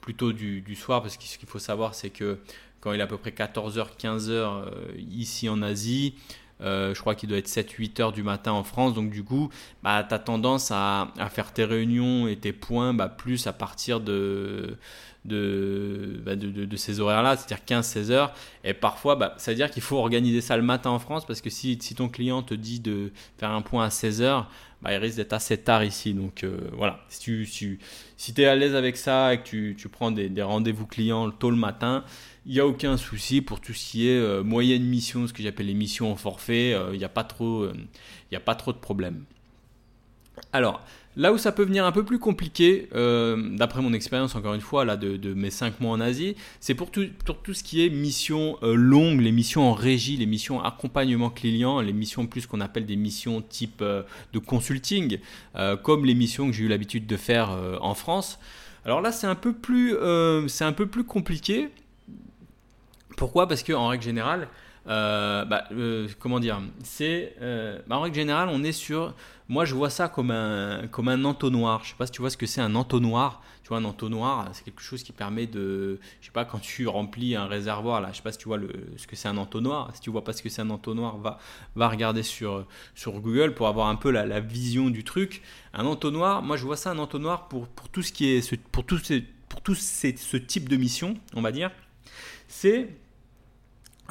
plutôt 0.01 0.34
du, 0.34 0.62
du, 0.62 0.75
soir 0.75 1.01
parce 1.01 1.17
que 1.17 1.24
ce 1.24 1.39
qu'il 1.39 1.50
faut 1.50 1.57
savoir 1.57 1.95
c'est 1.95 2.12
que 2.12 2.38
quand 2.86 2.94
il 2.94 3.00
est 3.00 3.04
à 3.04 3.08
peu 3.08 3.18
près 3.18 3.32
14h, 3.32 3.98
15h 4.00 4.30
euh, 4.30 4.63
ici 5.10 5.50
en 5.50 5.63
Asie. 5.63 6.13
Euh, 6.62 6.94
je 6.94 7.01
crois 7.01 7.15
qu'il 7.15 7.27
doit 7.27 7.39
être 7.39 7.48
7-8 7.48 8.00
heures 8.00 8.12
du 8.12 8.22
matin 8.22 8.51
en 8.51 8.63
France. 8.63 8.94
Donc, 8.94 9.10
du 9.10 9.24
coup, 9.24 9.50
bah, 9.82 10.06
tu 10.08 10.13
as 10.13 10.20
tendance 10.20 10.70
à, 10.72 11.12
faire 11.32 11.51
tes 11.51 11.65
réunions 11.65 12.27
et 12.27 12.36
tes 12.36 12.54
points 12.54 12.94
bah, 12.94 13.10
plus 13.10 13.48
à 13.48 13.54
partir 13.54 14.01
de, 14.01 14.77
de, 15.25 16.22
bah, 16.24 16.36
de, 16.36 16.75
ces 16.77 17.00
horaires-là, 17.00 17.36
c'est-à-dire 17.38 17.82
15-16 17.82 18.12
heures. 18.12 18.34
Et 18.63 18.75
parfois, 18.75 19.15
bah, 19.15 19.34
ça 19.38 19.50
veut 19.51 19.56
dire 19.56 19.72
qu'il 19.72 19.82
faut 19.82 19.98
organiser 19.98 20.42
ça 20.42 20.56
le 20.56 20.63
matin 20.63 20.92
en 20.92 21.00
France 21.00 21.25
parce 21.25 21.42
que 21.42 21.50
si, 21.50 21.80
si 21.82 21.96
ton 21.96 22.08
client 22.08 22.44
te 22.44 22.54
dit 22.54 22.80
de 22.80 23.12
faire 23.39 23.50
un 23.50 23.63
point 23.63 23.84
à 23.84 23.89
16 23.89 24.22
heures, 24.22 24.48
bah, 24.84 24.94
il 24.94 24.98
risque 24.98 25.18
d'être 25.18 25.34
assez 25.34 25.58
tard 25.58 25.84
ici. 25.84 26.13
Donc, 26.13 26.44
euh, 26.44 26.70
voilà. 26.74 27.00
Si 27.10 27.20
tu 27.20 27.46
si, 27.48 27.80
si 28.17 28.34
es 28.38 28.45
à 28.45 28.55
l'aise 28.55 28.75
avec 28.75 28.98
ça 28.98 29.34
et 29.34 29.39
que 29.39 29.43
tu, 29.43 29.75
tu 29.77 29.89
prends 29.89 30.12
des, 30.12 30.29
des 30.29 30.41
rendez-vous 30.41 30.86
clients 30.86 31.29
tôt 31.31 31.50
le 31.50 31.57
matin, 31.57 32.03
il 32.45 32.53
n'y 32.53 32.60
a 32.60 32.67
aucun 32.67 32.98
souci 32.98 33.41
pour 33.41 33.60
tout 33.60 33.74
ce 33.74 33.91
qui 33.91 34.07
est 34.07 34.17
euh, 34.17 34.43
moyenne 34.43 34.84
mission, 34.84 35.27
ce 35.27 35.34
que 35.34 35.41
j'appelle 35.41 35.65
les 35.65 35.74
missions 35.74 36.12
en 36.12 36.15
forfait, 36.15 36.74
euh, 36.74 36.91
il 36.93 37.00
n'y 37.00 37.05
a, 37.05 37.10
pas 37.10 37.24
trop, 37.24 37.63
euh, 37.63 37.74
a 38.34 38.39
pas 38.39 38.55
trop 38.55 38.72
de 38.72 38.77
problèmes. 38.77 39.25
Alors, 40.53 40.84
là 41.15 41.34
où 41.34 41.38
ça 41.38 41.51
peut 41.51 41.63
venir 41.63 41.86
un 41.86 41.91
peu 41.91 42.03
plus 42.03 42.19
compliqué, 42.19 42.89
d'après 42.93 43.81
mon 43.81 43.93
expérience 43.93 44.36
encore 44.36 44.53
une 44.53 44.62
fois, 44.62 44.86
là, 44.86 44.98
de, 44.98 45.34
mes 45.34 45.50
5 45.50 45.79
mois 45.79 45.91
en 45.91 46.00
Asie, 46.00 46.36
c'est 46.60 46.74
pour 46.74 46.91
tout, 46.91 47.05
ce 47.53 47.63
qui 47.63 47.86
est 47.86 47.89
missions 47.89 48.57
longues, 48.62 49.22
les 49.22 49.31
missions 49.31 49.69
en 49.69 49.74
régie, 49.74 50.17
les 50.17 50.25
missions 50.25 50.62
accompagnement 50.62 51.29
client, 51.29 51.81
les 51.81 51.93
missions 51.93 52.27
plus 52.27 52.45
qu'on 52.48 52.62
appelle 52.62 52.86
des 52.86 52.95
missions 52.95 53.41
type 53.41 53.81
de 53.81 54.39
consulting, 54.39 55.19
comme 55.84 56.05
les 56.05 56.15
missions 56.15 56.48
que 56.48 56.53
j'ai 56.53 56.63
eu 56.63 56.67
l'habitude 56.67 57.07
de 57.07 57.17
faire 57.17 57.57
en 57.81 57.93
France. 57.93 58.39
Alors 58.84 59.01
là, 59.01 59.12
c'est 59.12 59.27
un 59.27 59.36
peu 59.36 59.53
plus, 59.53 59.95
c'est 60.48 60.65
un 60.65 60.74
peu 60.74 60.88
plus 60.88 61.03
compliqué 61.03 61.69
pourquoi? 63.15 63.48
Parce 63.48 63.63
qu'en 63.63 63.88
règle 63.88 64.03
générale, 64.03 64.48
euh, 64.88 65.46
bah, 65.46 65.65
euh, 65.72 66.08
comment 66.20 66.39
dire 66.39 66.62
C'est 66.84 67.36
euh, 67.42 67.80
bah, 67.88 67.98
en 67.98 68.01
règle 68.01 68.15
générale, 68.15 68.50
on 68.51 68.63
est 68.63 68.72
sur. 68.72 69.13
Moi, 69.48 69.65
je 69.65 69.74
vois 69.75 69.89
ça 69.89 70.10
comme 70.10 70.32
un 70.32 70.88
comme 70.88 71.08
un 71.08 71.24
entonnoir. 71.25 71.84
Je 71.84 71.89
sais 71.89 71.96
pas 71.96 72.06
si 72.06 72.12
tu 72.12 72.22
vois 72.22 72.30
ce 72.30 72.38
que 72.38 72.46
c'est 72.46 72.62
un 72.62 72.75
entonnoir. 72.75 73.42
Tu 73.63 73.70
vois, 73.70 73.80
un 73.80 73.86
entonnoir, 73.86 74.50
c'est 74.54 74.63
quelque 74.63 74.82
chose 74.82 75.01
qui 75.01 75.12
permet 75.12 75.48
de. 75.48 76.00
Je 76.22 76.27
sais 76.27 76.32
pas 76.32 76.46
quand 76.46 76.60
tu 76.60 76.88
remplis 76.88 77.36
un 77.36 77.48
réservoir 77.48 78.00
là. 78.00 78.10
Je 78.12 78.18
sais 78.18 78.24
pas 78.24 78.32
si 78.32 78.38
tu 78.38 78.48
vois 78.48 78.58
le, 78.58 78.70
ce 78.98 79.08
que 79.08 79.15
c'est 79.15 79.27
un 79.27 79.38
entonnoir. 79.38 79.89
Si 79.96 80.01
tu 80.01 80.12
vois 80.12 80.24
pas 80.24 80.34
ce 80.34 80.44
que 80.44 80.50
c'est 80.50 80.62
un 80.62 80.70
entonnoir, 80.70 81.18
va 81.18 81.39
va 81.75 81.89
regarder 81.89 82.22
sur 82.22 82.68
sur 82.94 83.20
Google 83.20 83.56
pour 83.56 83.68
avoir 83.68 83.88
un 83.88 83.96
peu 83.96 84.12
la, 84.12 84.25
la 84.25 84.39
vision 84.39 84.92
du 84.92 85.04
truc. 85.04 85.42
Un 85.74 85.86
entonnoir. 85.86 86.44
Moi, 86.44 86.58
je 86.58 86.65
vois 86.65 86.77
ça 86.77 86.92
un 86.92 87.00
entonnoir 87.00 87.48
pour 87.48 87.68
pour 87.68 87.89
tout 87.89 88.04
ce 88.04 88.12
qui 88.12 88.27
est 88.27 88.56
pour 88.72 88.86
tout 88.86 89.00
pour 89.50 89.62
tout 89.62 89.75
ce 89.75 90.38
type 90.38 90.70
de 90.70 90.75
mission, 90.75 91.15
on 91.34 91.42
va 91.42 91.51
dire. 91.51 91.72
C'est 92.48 92.89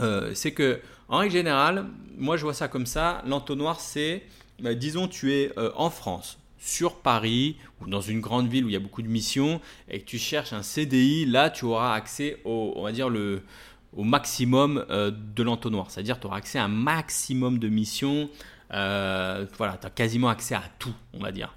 euh, 0.01 0.33
c'est 0.35 0.53
que, 0.53 0.81
en 1.09 1.19
règle 1.19 1.33
générale, 1.33 1.87
moi 2.17 2.37
je 2.37 2.43
vois 2.43 2.55
ça 2.55 2.69
comme 2.69 2.87
ça. 2.87 3.23
L'entonnoir, 3.27 3.81
c'est, 3.81 4.23
bah, 4.61 4.75
disons, 4.75 5.09
tu 5.09 5.33
es 5.33 5.53
euh, 5.59 5.71
en 5.77 5.91
France, 5.91 6.39
sur 6.59 6.97
Paris 6.97 7.57
ou 7.81 7.89
dans 7.89 8.01
une 8.01 8.21
grande 8.21 8.49
ville 8.49 8.65
où 8.65 8.69
il 8.69 8.73
y 8.73 8.77
a 8.77 8.81
beaucoup 8.81 9.03
de 9.03 9.09
missions 9.09 9.61
et 9.89 10.01
que 10.01 10.05
tu 10.05 10.19
cherches 10.19 10.53
un 10.53 10.63
CDI, 10.63 11.27
là 11.27 11.51
tu 11.51 11.67
auras 11.67 11.93
accès 11.95 12.41
au, 12.45 12.73
on 12.77 12.83
va 12.83 12.93
dire 12.93 13.11
le, 13.11 13.43
au 13.95 14.03
maximum 14.03 14.85
euh, 14.89 15.11
de 15.11 15.43
l'entonnoir. 15.43 15.91
C'est-à-dire 15.91 16.19
tu 16.19 16.27
auras 16.27 16.39
accès 16.39 16.59
à 16.59 16.65
un 16.65 16.69
maximum 16.69 17.59
de 17.59 17.69
missions. 17.69 18.31
voilà, 18.71 19.79
tu 19.81 19.87
as 19.87 19.91
quasiment 19.95 20.29
accès 20.29 20.55
à 20.55 20.65
tout, 20.79 20.95
on 21.13 21.21
va 21.21 21.33
dire. 21.33 21.55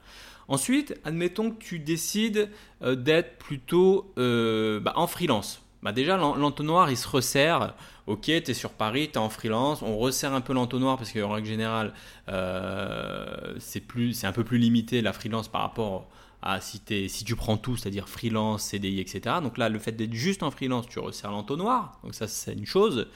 Ensuite, 0.49 0.97
admettons 1.03 1.51
que 1.51 1.61
tu 1.61 1.79
décides 1.79 2.49
d'être 2.81 3.37
plutôt 3.37 4.13
bah, 4.15 4.93
en 4.95 5.07
freelance. 5.07 5.61
Bah 5.83 5.91
déjà, 5.91 6.17
l'entonnoir, 6.17 6.89
il 6.89 6.97
se 6.97 7.07
resserre 7.07 7.75
ok, 8.07 8.21
tu 8.21 8.31
es 8.31 8.53
sur 8.53 8.71
Paris, 8.71 9.09
tu 9.11 9.15
es 9.15 9.17
en 9.17 9.29
freelance, 9.29 9.81
on 9.81 9.97
resserre 9.97 10.33
un 10.33 10.41
peu 10.41 10.53
l'entonnoir 10.53 10.97
parce 10.97 11.11
qu'en 11.11 11.29
règle 11.29 11.47
générale, 11.47 11.93
euh, 12.29 13.55
c'est 13.59 14.25
un 14.25 14.31
peu 14.31 14.43
plus 14.43 14.57
limité 14.57 15.01
la 15.01 15.13
freelance 15.13 15.49
par 15.49 15.61
rapport 15.61 16.09
à 16.41 16.61
si, 16.61 16.81
si 17.09 17.25
tu 17.25 17.35
prends 17.35 17.57
tout, 17.57 17.75
c'est-à-dire 17.75 18.07
freelance, 18.07 18.63
CDI, 18.63 19.01
etc. 19.01 19.35
Donc 19.43 19.57
là, 19.57 19.69
le 19.69 19.79
fait 19.79 19.91
d'être 19.91 20.13
juste 20.13 20.41
en 20.41 20.51
freelance, 20.51 20.87
tu 20.87 20.99
resserres 20.99 21.31
l'entonnoir, 21.31 21.99
donc 22.03 22.15
ça 22.15 22.27
c'est 22.27 22.53
une 22.53 22.65
chose. 22.65 23.07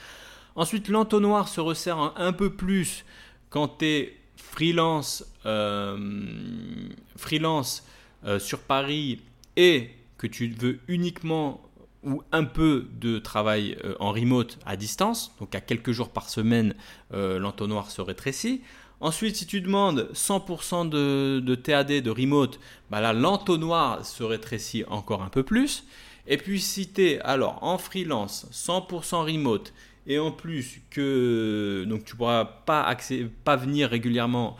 Ensuite, 0.55 0.89
l'entonnoir 0.89 1.47
se 1.47 1.61
resserre 1.61 2.13
un, 2.17 2.33
peu 2.33 2.53
plus 2.53 3.05
quand 3.49 3.77
tu 3.79 3.85
es 3.85 4.17
freelance, 4.35 5.23
euh, 5.45 6.89
freelance 7.15 7.87
euh, 8.25 8.37
sur 8.37 8.59
Paris 8.59 9.21
et 9.55 9.91
que 10.17 10.27
tu 10.27 10.49
veux 10.49 10.79
uniquement 10.89 11.61
ou 12.03 12.23
un 12.31 12.43
peu 12.43 12.87
de 12.99 13.19
travail 13.19 13.77
euh, 13.83 13.95
en 13.99 14.11
remote 14.11 14.57
à 14.65 14.75
distance, 14.75 15.35
donc 15.39 15.53
à 15.55 15.61
quelques 15.61 15.91
jours 15.91 16.09
par 16.09 16.29
semaine, 16.29 16.75
euh, 17.13 17.39
l'entonnoir 17.39 17.91
se 17.91 18.01
rétrécit. 18.01 18.61
Ensuite, 18.99 19.35
si 19.35 19.47
tu 19.47 19.61
demandes 19.61 20.09
100% 20.13 20.89
de, 20.89 21.55
TAD, 21.55 21.91
de 21.91 22.09
remote, 22.11 22.59
bah 22.89 23.01
là, 23.01 23.13
l'entonnoir 23.13 24.05
se 24.05 24.23
rétrécit 24.23 24.83
encore 24.87 25.23
un 25.23 25.29
peu 25.29 25.43
plus. 25.43 25.85
Et 26.27 26.37
puis, 26.37 26.61
si 26.61 26.91
tu 26.91 27.03
es 27.03 27.19
alors 27.21 27.63
en 27.63 27.79
freelance, 27.79 28.47
100% 28.51 29.25
remote, 29.25 29.73
et 30.07 30.19
en 30.19 30.31
plus 30.31 30.81
que 30.89 31.85
donc 31.87 32.05
tu 32.05 32.15
pourras 32.15 32.45
pas, 32.45 32.95
pas 33.43 33.55
venir 33.55 33.89
régulièrement 33.89 34.55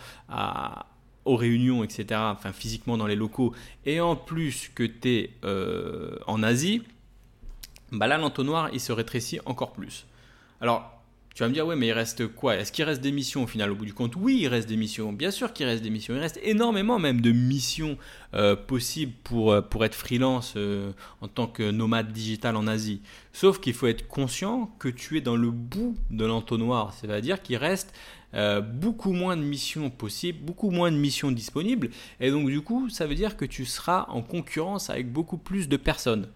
aux 1.25 1.35
réunions, 1.35 1.83
etc., 1.83 2.19
enfin 2.23 2.51
physiquement 2.51 2.97
dans 2.97 3.07
les 3.07 3.15
locaux, 3.15 3.53
et 3.85 3.99
en 3.99 4.15
plus 4.15 4.71
que 4.73 4.83
tu 4.83 5.09
es 5.09 5.29
euh, 5.43 6.17
en 6.27 6.41
Asie, 6.43 6.81
bah 7.91 8.07
là 8.07 8.17
l'entonnoir 8.17 8.69
il 8.73 8.79
se 8.79 8.91
rétrécit 8.91 9.39
encore 9.45 9.73
plus. 9.73 10.05
Alors 10.59 11.01
tu 11.33 11.43
vas 11.43 11.49
me 11.49 11.53
dire, 11.53 11.65
ouais, 11.65 11.77
mais 11.77 11.87
il 11.87 11.93
reste 11.93 12.27
quoi? 12.27 12.57
Est-ce 12.57 12.73
qu'il 12.73 12.83
reste 12.83 12.99
des 12.99 13.13
missions 13.13 13.43
au 13.43 13.47
final 13.47 13.71
au 13.71 13.75
bout 13.75 13.85
du 13.85 13.93
compte? 13.93 14.17
Oui, 14.17 14.39
il 14.41 14.47
reste 14.49 14.67
des 14.67 14.75
missions. 14.75 15.13
Bien 15.13 15.31
sûr 15.31 15.53
qu'il 15.53 15.65
reste 15.65 15.81
des 15.81 15.89
missions. 15.89 16.13
Il 16.13 16.19
reste 16.19 16.39
énormément 16.43 16.99
même 16.99 17.21
de 17.21 17.31
missions 17.31 17.97
euh, 18.33 18.57
possibles 18.57 19.13
pour, 19.23 19.53
euh, 19.53 19.61
pour 19.61 19.85
être 19.85 19.95
freelance 19.95 20.55
euh, 20.57 20.91
en 21.21 21.29
tant 21.29 21.47
que 21.47 21.71
nomade 21.71 22.11
digital 22.11 22.57
en 22.57 22.67
Asie. 22.67 23.01
Sauf 23.31 23.61
qu'il 23.61 23.73
faut 23.73 23.87
être 23.87 24.09
conscient 24.09 24.75
que 24.77 24.89
tu 24.89 25.17
es 25.17 25.21
dans 25.21 25.37
le 25.37 25.51
bout 25.51 25.95
de 26.09 26.25
l'entonnoir. 26.25 26.93
C'est-à-dire 26.99 27.41
qu'il 27.41 27.57
reste 27.57 27.93
beaucoup 28.73 29.11
moins 29.11 29.35
de 29.35 29.41
missions 29.41 29.89
possibles, 29.89 30.39
beaucoup 30.39 30.71
moins 30.71 30.89
de 30.89 30.95
missions 30.95 31.31
disponibles. 31.31 31.89
Et 32.21 32.31
donc 32.31 32.49
du 32.49 32.61
coup, 32.61 32.89
ça 32.89 33.05
veut 33.05 33.15
dire 33.15 33.35
que 33.35 33.43
tu 33.43 33.65
seras 33.65 34.05
en 34.07 34.21
concurrence 34.21 34.89
avec 34.89 35.11
beaucoup 35.11 35.37
plus 35.37 35.67
de 35.67 35.75
personnes. 35.75 36.29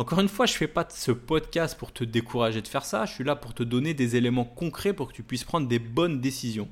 Encore 0.00 0.20
une 0.20 0.28
fois, 0.28 0.46
je 0.46 0.54
ne 0.54 0.56
fais 0.56 0.66
pas 0.66 0.88
ce 0.88 1.12
podcast 1.12 1.78
pour 1.78 1.92
te 1.92 2.04
décourager 2.04 2.62
de 2.62 2.68
faire 2.68 2.86
ça, 2.86 3.04
je 3.04 3.12
suis 3.12 3.22
là 3.22 3.36
pour 3.36 3.52
te 3.52 3.62
donner 3.62 3.92
des 3.92 4.16
éléments 4.16 4.46
concrets 4.46 4.94
pour 4.94 5.08
que 5.08 5.12
tu 5.12 5.22
puisses 5.22 5.44
prendre 5.44 5.68
des 5.68 5.78
bonnes 5.78 6.22
décisions. 6.22 6.68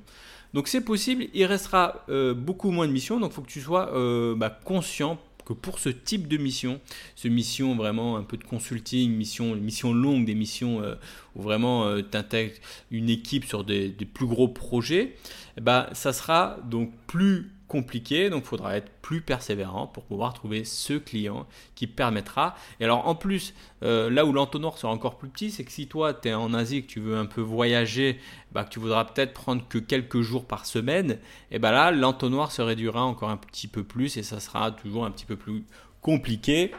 Donc 0.54 0.66
c'est 0.66 0.80
possible, 0.80 1.26
il 1.34 1.44
restera 1.44 2.06
euh, 2.08 2.32
beaucoup 2.32 2.70
moins 2.70 2.86
de 2.86 2.92
missions, 2.92 3.20
donc 3.20 3.32
il 3.32 3.34
faut 3.34 3.42
que 3.42 3.50
tu 3.50 3.60
sois 3.60 3.94
euh, 3.94 4.34
bah, 4.34 4.48
conscient 4.48 5.20
que 5.44 5.52
pour 5.52 5.78
ce 5.78 5.90
type 5.90 6.26
de 6.26 6.38
mission, 6.38 6.80
ce 7.16 7.28
mission 7.28 7.76
vraiment 7.76 8.16
un 8.16 8.22
peu 8.22 8.38
de 8.38 8.44
consulting, 8.44 9.12
mission, 9.14 9.54
mission 9.56 9.92
longue, 9.92 10.24
des 10.24 10.34
missions 10.34 10.80
euh, 10.80 10.94
où 11.36 11.42
vraiment 11.42 12.00
tu 12.00 12.16
intègres 12.16 12.56
une 12.90 13.10
équipe 13.10 13.44
sur 13.44 13.62
des, 13.62 13.90
plus 13.90 14.26
gros 14.26 14.48
projets, 14.48 15.16
eh 15.58 15.60
bah, 15.60 15.90
ça 15.92 16.14
sera 16.14 16.56
donc 16.64 16.94
plus 17.06 17.52
compliqué, 17.68 18.30
donc 18.30 18.44
il 18.44 18.48
faudra 18.48 18.76
être 18.76 18.90
plus 19.02 19.20
persévérant 19.20 19.86
pour 19.86 20.04
pouvoir 20.04 20.32
trouver 20.32 20.64
ce 20.64 20.94
client 20.94 21.46
qui 21.74 21.86
permettra. 21.86 22.56
Et 22.80 22.84
alors 22.84 23.06
en 23.06 23.14
plus, 23.14 23.54
euh, 23.82 24.10
là 24.10 24.24
où 24.24 24.32
l'entonnoir 24.32 24.78
sera 24.78 24.92
encore 24.92 25.18
plus 25.18 25.28
petit, 25.28 25.50
c'est 25.50 25.64
que 25.64 25.70
si 25.70 25.86
toi 25.86 26.14
tu 26.14 26.28
es 26.28 26.34
en 26.34 26.54
Asie, 26.54 26.82
que 26.82 26.88
tu 26.88 27.00
veux 27.00 27.16
un 27.16 27.26
peu 27.26 27.40
voyager, 27.40 28.18
bah, 28.52 28.64
que 28.64 28.70
tu 28.70 28.80
voudras 28.80 29.04
peut-être 29.04 29.34
prendre 29.34 29.62
que 29.68 29.78
quelques 29.78 30.22
jours 30.22 30.46
par 30.46 30.66
semaine, 30.66 31.18
et 31.50 31.58
bah 31.58 31.70
là 31.70 31.90
l'entonnoir 31.90 32.50
se 32.50 32.62
réduira 32.62 33.04
encore 33.04 33.30
un 33.30 33.36
petit 33.36 33.68
peu 33.68 33.84
plus 33.84 34.16
et 34.16 34.22
ça 34.22 34.40
sera 34.40 34.72
toujours 34.72 35.04
un 35.04 35.10
petit 35.10 35.26
peu 35.26 35.36
plus 35.36 35.64
compliqué 36.00 36.72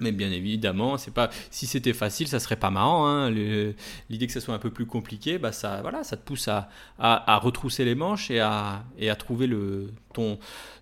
mais 0.00 0.12
bien 0.12 0.30
évidemment, 0.30 0.98
c'est 0.98 1.12
pas 1.12 1.30
si 1.50 1.66
c'était 1.66 1.92
facile, 1.92 2.28
ça 2.28 2.40
serait 2.40 2.56
pas 2.56 2.70
marrant. 2.70 3.06
Hein. 3.06 3.30
L'idée 3.30 4.26
que 4.26 4.32
ça 4.32 4.40
soit 4.40 4.54
un 4.54 4.58
peu 4.58 4.70
plus 4.70 4.86
compliqué, 4.86 5.38
bah 5.38 5.52
ça, 5.52 5.80
voilà, 5.82 6.04
ça 6.04 6.16
te 6.16 6.24
pousse 6.24 6.48
à, 6.48 6.68
à, 6.98 7.38
retrousser 7.38 7.84
les 7.84 7.94
manches 7.94 8.30
et 8.30 8.40
à, 8.40 8.84
et 8.98 9.10
à 9.10 9.16
trouver 9.16 9.46
le, 9.46 9.92
ton, 10.12 10.38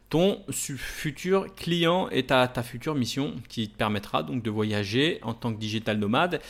ton 0.08 0.42
futur 0.50 1.54
client 1.54 2.08
et 2.10 2.24
ta, 2.24 2.46
ta 2.48 2.62
future 2.62 2.94
mission 2.94 3.34
qui 3.48 3.68
te 3.68 3.76
permettra 3.76 4.22
donc 4.22 4.42
de 4.42 4.50
voyager 4.50 5.18
en 5.22 5.34
tant 5.34 5.52
que 5.52 5.58
digital 5.58 5.98
nomade. 5.98 6.40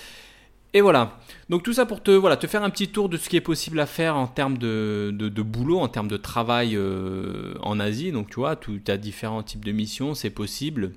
Et 0.77 0.83
voilà. 0.83 1.19
Donc 1.49 1.63
tout 1.63 1.73
ça 1.73 1.87
pour 1.87 2.03
te, 2.03 2.11
voilà, 2.11 2.37
te 2.37 2.47
faire 2.47 2.63
un 2.63 2.69
petit 2.69 2.89
tour 2.89 3.09
de 3.09 3.17
ce 3.17 3.31
qui 3.31 3.37
est 3.37 3.41
possible 3.41 3.81
à 3.81 3.87
faire 3.87 4.17
en 4.17 4.27
termes 4.27 4.59
de, 4.59 5.11
de, 5.11 5.43
boulot, 5.43 5.79
en 5.79 5.89
termes 5.89 6.09
de 6.09 6.19
travail 6.19 6.77
euh, 6.77 7.55
en 7.63 7.81
Asie. 7.81 8.13
Donc 8.13 8.29
tu 8.29 8.41
vois, 8.41 8.57
tu 8.57 8.83
as 8.89 8.99
différents 8.99 9.43
types 9.43 9.65
de 9.65 9.73
missions, 9.73 10.15
c'est 10.15 10.29
possible 10.29 10.93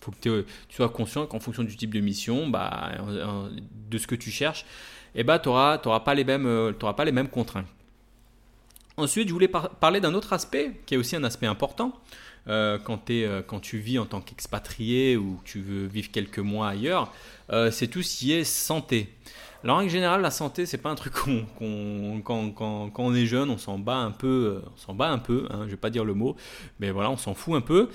faut 0.00 0.12
que 0.12 0.44
tu 0.68 0.76
sois 0.76 0.88
conscient 0.88 1.26
qu'en 1.26 1.40
fonction 1.40 1.64
du 1.64 1.76
type 1.76 1.94
de 1.94 2.00
mission, 2.00 2.48
bah, 2.48 2.92
de 3.90 3.98
ce 3.98 4.06
que 4.06 4.14
tu 4.14 4.30
cherches, 4.30 4.64
eh 5.14 5.24
bah, 5.24 5.38
tu 5.38 5.48
n'auras 5.48 6.00
pas, 6.00 6.14
les 6.14 6.24
mêmes, 6.24 6.46
euh, 6.46 6.72
pas 6.72 7.04
les 7.04 7.12
mêmes 7.12 7.28
contraintes. 7.28 7.66
Ensuite, 8.96 9.28
je 9.28 9.32
voulais 9.32 9.48
parler 9.48 10.00
d'un 10.00 10.14
autre 10.14 10.32
aspect 10.32 10.80
qui 10.86 10.94
est 10.94 10.96
aussi 10.96 11.16
un 11.16 11.24
aspect 11.24 11.46
important. 11.46 11.92
Euh, 12.48 12.78
euh, 13.10 13.42
quand, 13.42 13.60
tu 13.60 13.78
vis 13.78 13.98
en 13.98 14.06
tant 14.06 14.20
qu'expatrié 14.20 15.16
ou 15.16 15.40
que 15.44 15.48
tu 15.48 15.60
veux 15.60 15.86
vivre 15.86 16.10
quelques 16.10 16.38
mois 16.38 16.68
ailleurs, 16.68 17.12
c'est 17.70 17.88
tout 17.88 18.02
ce 18.02 18.18
qui 18.18 18.32
est 18.32 18.44
santé. 18.44 19.12
Alors 19.64 19.78
en 19.78 19.88
général, 19.88 20.22
la 20.22 20.30
santé, 20.30 20.66
c'est 20.66 20.78
pas 20.78 20.90
un 20.90 20.94
truc 20.94 21.12
qu'on, 21.58 22.22
quand, 22.24 22.92
on 22.96 23.14
est 23.14 23.26
jeune, 23.26 23.50
on 23.50 23.58
s'en 23.58 23.78
bat 23.78 23.96
un 23.96 24.12
peu, 24.12 24.62
on 24.64 24.76
s'en 24.76 24.94
bat 24.94 25.10
un 25.10 25.18
peu. 25.18 25.46
Hein, 25.50 25.62
je 25.66 25.70
vais 25.70 25.76
pas 25.76 25.90
dire 25.90 26.04
le 26.04 26.14
mot, 26.14 26.36
mais 26.80 26.90
voilà, 26.90 27.10
on 27.10 27.16
s'en 27.16 27.34
fout 27.34 27.54
un 27.54 27.60
peu. 27.60 27.90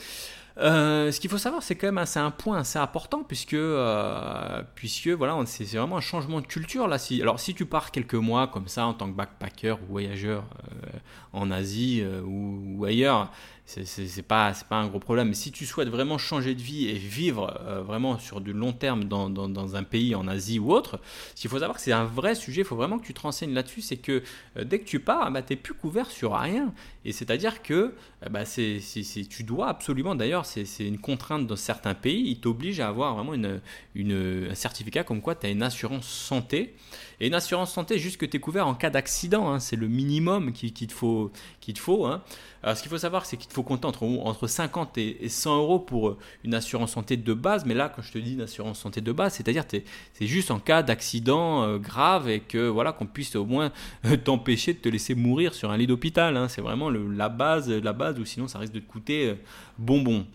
Euh, 0.58 1.12
ce 1.12 1.20
qu'il 1.20 1.30
faut 1.30 1.38
savoir, 1.38 1.64
c'est 1.64 1.76
quand 1.76 1.92
même 1.92 2.06
c'est 2.06 2.20
un 2.20 2.30
point 2.32 2.60
assez 2.60 2.78
important 2.78 3.24
puisque, 3.24 3.54
euh, 3.54 4.62
puisque 4.76 5.08
voilà, 5.08 5.38
c'est 5.46 5.64
vraiment 5.66 5.98
un 5.98 6.02
changement 6.02 6.42
de 6.42 6.48
culture 6.48 6.88
là. 6.88 7.00
Si, 7.00 7.22
alors 7.22 7.40
si 7.40 7.56
tu 7.56 7.66
pars 7.66 7.92
quelques 7.92 8.14
mois 8.14 8.48
comme 8.48 8.68
ça 8.68 8.86
en 8.86 8.94
tant 8.94 9.10
que 9.10 9.16
backpacker 9.16 9.78
ou 9.82 9.86
voyageur 9.92 10.44
euh, 10.44 10.93
en 11.32 11.52
Asie 11.52 12.04
ou, 12.26 12.78
ou, 12.78 12.86
ailleurs, 12.86 13.32
c'est 13.66 13.86
c'est 13.86 14.24
pas 14.24 14.54
un 14.72 14.88
gros 14.88 15.00
problème. 15.00 15.30
Mais 15.30 15.34
si 15.34 15.52
tu 15.52 15.66
souhaites 15.66 15.88
vraiment 15.88 16.18
changer 16.18 16.54
de 16.54 16.62
vie 16.62 16.90
et 16.90 16.94
vivre 16.94 17.60
euh, 17.62 17.82
vraiment 17.82 18.20
sur 18.20 18.42
du 18.42 18.54
long 18.54 18.74
terme 18.74 19.06
dans, 19.06 19.76
un 19.76 19.84
pays 19.84 20.16
en 20.16 20.28
Asie 20.28 20.60
ou 20.60 20.72
autre, 20.72 21.00
qu'il 21.36 21.50
faut 21.50 21.60
savoir 21.60 21.78
que 21.78 21.82
c'est 21.82 21.94
un 21.94 22.04
vrai 22.04 22.36
sujet. 22.36 22.62
Il 22.62 22.68
faut 22.68 22.76
vraiment 22.76 23.00
que 23.00 23.06
tu 23.06 23.14
te 23.14 23.22
renseignes 23.22 23.54
là-dessus. 23.54 23.82
C'est 23.82 23.98
que 23.98 24.22
euh, 24.58 24.64
dès 24.64 24.80
que 24.80 24.86
tu 24.86 25.00
pars, 25.00 25.32
bah, 25.32 25.42
tu 25.42 25.54
n'es 25.54 25.58
plus 25.58 25.74
couvert 25.74 26.12
sur 26.12 26.34
rien. 26.34 26.74
Et 27.06 27.12
c'est-à-dire 27.12 27.64
que 27.64 27.74
euh, 27.74 28.30
bah, 28.30 28.44
tu 28.46 29.44
dois 29.44 29.70
absolument, 29.70 30.16
d'ailleurs, 30.16 30.46
c'est, 30.46 30.66
une 30.80 31.00
contrainte 31.00 31.48
dans 31.48 31.56
certains 31.56 31.94
pays, 31.94 32.30
ils 32.30 32.40
t'obligent 32.40 32.82
à 32.82 32.90
avoir 32.90 33.16
vraiment 33.16 33.34
un 33.34 34.56
certificat 34.56 35.04
comme 35.04 35.22
quoi 35.22 35.36
tu 35.36 35.48
as 35.48 35.50
une 35.50 35.64
assurance 35.64 36.08
santé. 36.08 36.76
Et 37.24 37.28
une 37.28 37.36
assurance 37.36 37.72
santé, 37.72 38.00
juste 38.00 38.18
que 38.18 38.26
tu 38.26 38.36
es 38.36 38.40
couvert 38.42 38.68
en 38.68 38.74
cas 38.74 38.90
d'accident, 38.90 39.50
hein, 39.50 39.62
c'est 39.62 39.78
le 39.78 39.88
minimum 39.88 40.52
qu'il, 40.52 40.74
te 40.74 40.92
faut. 40.92 41.32
Te 41.62 42.06
hein. 42.06 42.22
Ce 42.66 42.82
qu'il 42.82 42.90
faut 42.90 42.98
savoir, 42.98 43.26
c'est 43.26 43.38
qu'il 43.38 43.50
faut 43.50 43.64
compter 43.64 43.86
entre, 43.86 44.04
entre 44.04 44.46
50 44.46 44.98
et 44.98 45.30
100 45.30 45.58
euros 45.58 45.80
pour 45.80 46.10
euh, 46.10 46.18
une 46.44 46.54
assurance 46.54 46.92
santé 46.92 47.16
de 47.16 47.34
base. 47.34 47.64
Mais 47.66 47.76
là, 47.76 47.88
quand 47.88 48.02
je 48.02 48.12
te 48.12 48.18
dis 48.18 48.34
une 48.34 48.42
assurance 48.42 48.78
santé 48.78 49.00
de 49.00 49.14
base, 49.14 49.36
c'est-à-dire 49.36 49.64
c'est 49.70 50.28
juste 50.28 50.52
en 50.52 50.60
cas 50.60 50.84
d'accident 50.84 51.64
euh, 51.64 51.78
grave 51.78 52.28
et 52.28 52.42
que 52.42 52.68
voilà 52.68 52.92
qu'on 52.92 53.06
puisse 53.06 53.38
au 53.38 53.46
moins 53.46 53.72
euh, 54.06 54.18
t'empêcher 54.18 54.74
de 54.74 54.80
te 54.80 54.90
laisser 54.90 55.16
mourir 55.16 55.54
sur 55.54 55.72
un 55.72 55.78
lit 55.78 55.88
d'hôpital. 55.88 56.36
Hein. 56.36 56.50
C'est 56.50 56.62
vraiment 56.62 56.90
la 56.90 57.30
base, 57.30 57.70
la 57.70 57.94
base, 57.94 58.20
ou 58.20 58.26
sinon 58.26 58.50
ça 58.50 58.60
risque 58.60 58.74
de 58.74 58.80
te 58.80 58.92
coûter 58.92 59.38
bonbon 59.78 60.26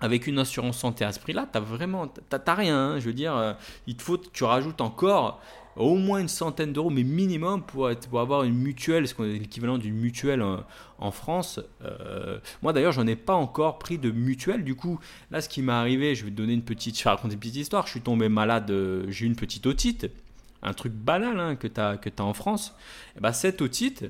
avec 0.00 0.26
une 0.26 0.38
assurance 0.40 0.78
santé 0.78 1.04
à 1.04 1.12
ce 1.12 1.20
prix-là, 1.20 1.48
tu 1.52 1.60
vraiment, 1.60 2.08
t'as 2.08 2.54
rien. 2.54 2.98
Je 2.98 3.06
veux 3.06 3.12
dire, 3.12 3.56
il 3.86 3.94
te 3.94 4.02
faut, 4.02 4.16
tu 4.16 4.42
rajoutes 4.42 4.80
encore 4.80 5.40
au 5.76 5.96
moins 5.96 6.20
une 6.20 6.28
centaine 6.28 6.72
d'euros, 6.72 6.90
mais 6.90 7.02
minimum 7.02 7.62
pour, 7.62 7.90
pour 8.10 8.20
avoir 8.20 8.44
une 8.44 8.54
mutuelle, 8.54 9.08
ce 9.08 9.14
qu'on 9.14 9.24
est 9.24 9.38
l'équivalent 9.38 9.78
d'une 9.78 9.94
mutuelle 9.94 10.42
en, 10.98 11.10
France. 11.10 11.60
Euh, 11.84 12.38
moi 12.62 12.72
d'ailleurs, 12.72 12.92
j'en 12.92 13.06
ai 13.06 13.16
pas 13.16 13.34
encore 13.34 13.78
pris 13.78 13.98
de 13.98 14.10
mutuelle. 14.10 14.64
Du 14.64 14.74
coup, 14.74 15.00
là, 15.30 15.40
ce 15.40 15.48
qui 15.48 15.62
m'est 15.62 15.72
arrivé, 15.72 16.14
je 16.14 16.24
vais 16.24 16.30
te 16.30 16.36
donner 16.36 16.52
une 16.52 16.62
petite, 16.62 16.98
je 16.98 17.04
vais 17.04 17.10
raconter 17.10 17.34
une 17.34 17.40
petite 17.40 17.56
histoire. 17.56 17.86
Je 17.86 17.92
suis 17.92 18.00
tombé 18.02 18.28
malade, 18.28 18.70
euh, 18.70 19.04
j'ai 19.08 19.24
eu 19.24 19.28
une 19.28 19.36
petite 19.36 19.66
otite, 19.66 20.10
un 20.62 20.72
truc 20.72 20.92
banal 20.92 21.40
hein, 21.40 21.56
que 21.56 21.66
tu 21.66 21.80
as, 21.80 21.96
que 21.96 22.08
as 22.08 22.22
en 22.22 22.34
France. 22.34 22.74
Et 23.16 23.20
bah, 23.20 23.32
cette 23.32 23.62
otite, 23.62 24.04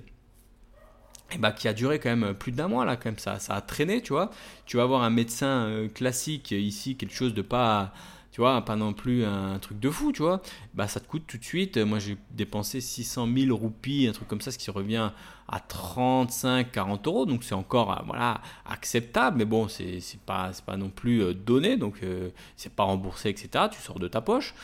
et 1.34 1.38
bah, 1.38 1.52
qui 1.52 1.66
a 1.68 1.72
duré 1.72 1.98
quand 1.98 2.14
même 2.14 2.34
plus 2.34 2.52
d'un 2.52 2.68
mois 2.68 2.84
là, 2.84 2.96
quand 2.96 3.06
même 3.06 3.18
ça, 3.18 3.38
ça 3.38 3.54
a 3.54 3.60
traîné, 3.60 4.02
tu 4.02 4.12
vois. 4.12 4.30
Tu 4.66 4.76
vas 4.76 4.84
voir 4.84 5.02
un 5.02 5.10
médecin 5.10 5.66
euh, 5.66 5.88
classique 5.88 6.50
ici, 6.50 6.96
quelque 6.96 7.14
chose 7.14 7.34
de 7.34 7.42
pas 7.42 7.94
tu 8.32 8.40
vois, 8.40 8.64
pas 8.64 8.76
non 8.76 8.94
plus 8.94 9.26
un 9.26 9.58
truc 9.58 9.78
de 9.78 9.90
fou, 9.90 10.10
tu 10.10 10.22
vois, 10.22 10.40
bah 10.72 10.88
ça 10.88 11.00
te 11.00 11.06
coûte 11.06 11.24
tout 11.26 11.36
de 11.36 11.44
suite. 11.44 11.76
Moi, 11.76 11.98
j'ai 11.98 12.16
dépensé 12.30 12.80
600 12.80 13.28
000 13.36 13.54
roupies, 13.54 14.06
un 14.08 14.12
truc 14.12 14.26
comme 14.26 14.40
ça, 14.40 14.50
ce 14.50 14.56
qui 14.56 14.70
revient 14.70 15.10
à 15.48 15.60
35, 15.60 16.72
40 16.72 17.06
euros. 17.06 17.26
Donc, 17.26 17.44
c'est 17.44 17.54
encore, 17.54 17.92
euh, 17.92 18.02
voilà, 18.06 18.40
acceptable, 18.64 19.36
mais 19.36 19.44
bon, 19.44 19.68
c'est 19.68 20.00
pas, 20.24 20.50
pas 20.64 20.78
non 20.78 20.88
plus 20.88 21.22
euh, 21.22 21.34
donné, 21.34 21.76
donc 21.76 21.96
euh, 22.02 22.30
c'est 22.56 22.72
pas 22.74 22.84
remboursé, 22.84 23.28
etc. 23.28 23.66
Tu 23.70 23.82
sors 23.82 23.98
de 23.98 24.08
ta 24.08 24.22
poche. 24.22 24.54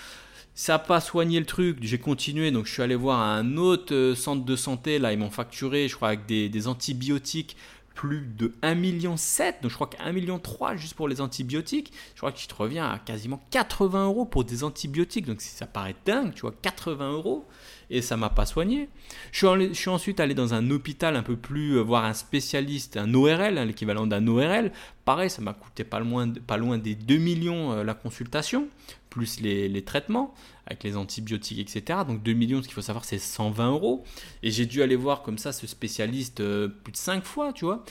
Ça 0.55 0.73
n'a 0.73 0.79
pas 0.81 1.01
soigné 1.01 1.39
le 1.39 1.47
truc, 1.47 1.79
j'ai 1.83 1.99
continué, 1.99 2.51
donc 2.51 2.67
je 2.67 2.73
suis 2.73 2.83
allé 2.83 2.97
voir 2.97 3.21
un 3.21 3.59
autre 3.59 4.15
centre 4.17 4.45
de 4.45 4.57
santé, 4.57 4.99
là, 4.99 5.13
ils 5.13 5.19
m'ont 5.19 5.31
facturé, 5.31 5.87
je 5.87 5.95
crois, 5.95 6.09
avec 6.09 6.27
des 6.27 6.67
antibiotiques 6.67 7.57
plus 7.99 8.21
de 8.21 8.55
1,7 8.63 8.77
million. 8.77 9.11
Donc 9.11 9.71
je 9.71 9.75
crois 9.75 9.89
qu'un 9.89 10.13
million 10.13 10.41
juste 10.77 10.95
pour 10.95 11.09
les 11.09 11.21
antibiotiques. 11.21 11.93
Je 12.15 12.21
crois 12.21 12.31
que 12.31 12.39
tu 12.39 12.47
te 12.47 12.55
reviens 12.55 12.89
à 12.89 13.01
quasiment 13.01 13.41
80 13.51 14.05
euros 14.05 14.25
pour 14.25 14.45
des 14.45 14.63
antibiotiques. 14.63 15.27
Donc 15.27 15.41
ça 15.41 15.67
paraît 15.67 15.97
dingue, 16.07 16.33
tu 16.33 16.43
vois, 16.43 16.55
80 16.63 17.11
euros. 17.11 17.49
Et 17.91 18.03
ça 18.03 18.17
m'a 18.17 18.31
pas 18.31 18.47
soigné. 18.47 18.89
Je 19.33 19.73
suis, 19.73 19.91
ensuite 19.91 20.21
allé 20.21 20.35
dans 20.35 20.55
un 20.55 20.71
hôpital 20.71 21.17
un 21.17 21.23
peu 21.23 21.37
plus, 21.37 21.79
voir 21.79 22.05
un 22.05 22.15
spécialiste, 22.15 22.97
un 22.97 23.15
ORL, 23.15 23.55
l'équivalent 23.67 24.07
d'un 24.07 24.27
ORL. 24.27 24.73
Pareil, 25.05 25.31
ça 25.31 25.43
m'a 25.43 25.55
coûté 25.55 25.85
pas 25.85 26.01
loin, 26.01 26.31
pas 26.31 26.57
loin 26.57 26.79
des 26.79 26.95
2 26.95 27.17
millions 27.17 27.83
la 27.83 27.95
consultation, 27.95 28.69
plus 29.11 29.41
les, 29.41 29.83
traitements 29.83 30.35
avec 30.67 30.85
les 30.85 30.97
antibiotiques, 30.97 31.59
etc. 31.59 32.01
Donc 32.07 32.23
2 32.23 32.33
millions, 32.35 32.63
ce 32.63 32.69
qu'il 32.69 32.75
faut 32.75 32.83
savoir, 32.83 33.05
c'est 33.05 33.19
120 33.19 33.71
euros. 33.71 34.05
Et 34.43 34.51
j'ai 34.51 34.67
dû 34.67 34.83
aller 34.83 34.97
voir 34.97 35.23
comme 35.23 35.39
ça 35.39 35.53
ce 35.53 35.67
spécialiste 35.67 36.43
plus 36.69 36.93
de 36.93 36.97
5 36.97 37.25
fois, 37.25 37.53
tu 37.53 37.65
vois. 37.65 37.85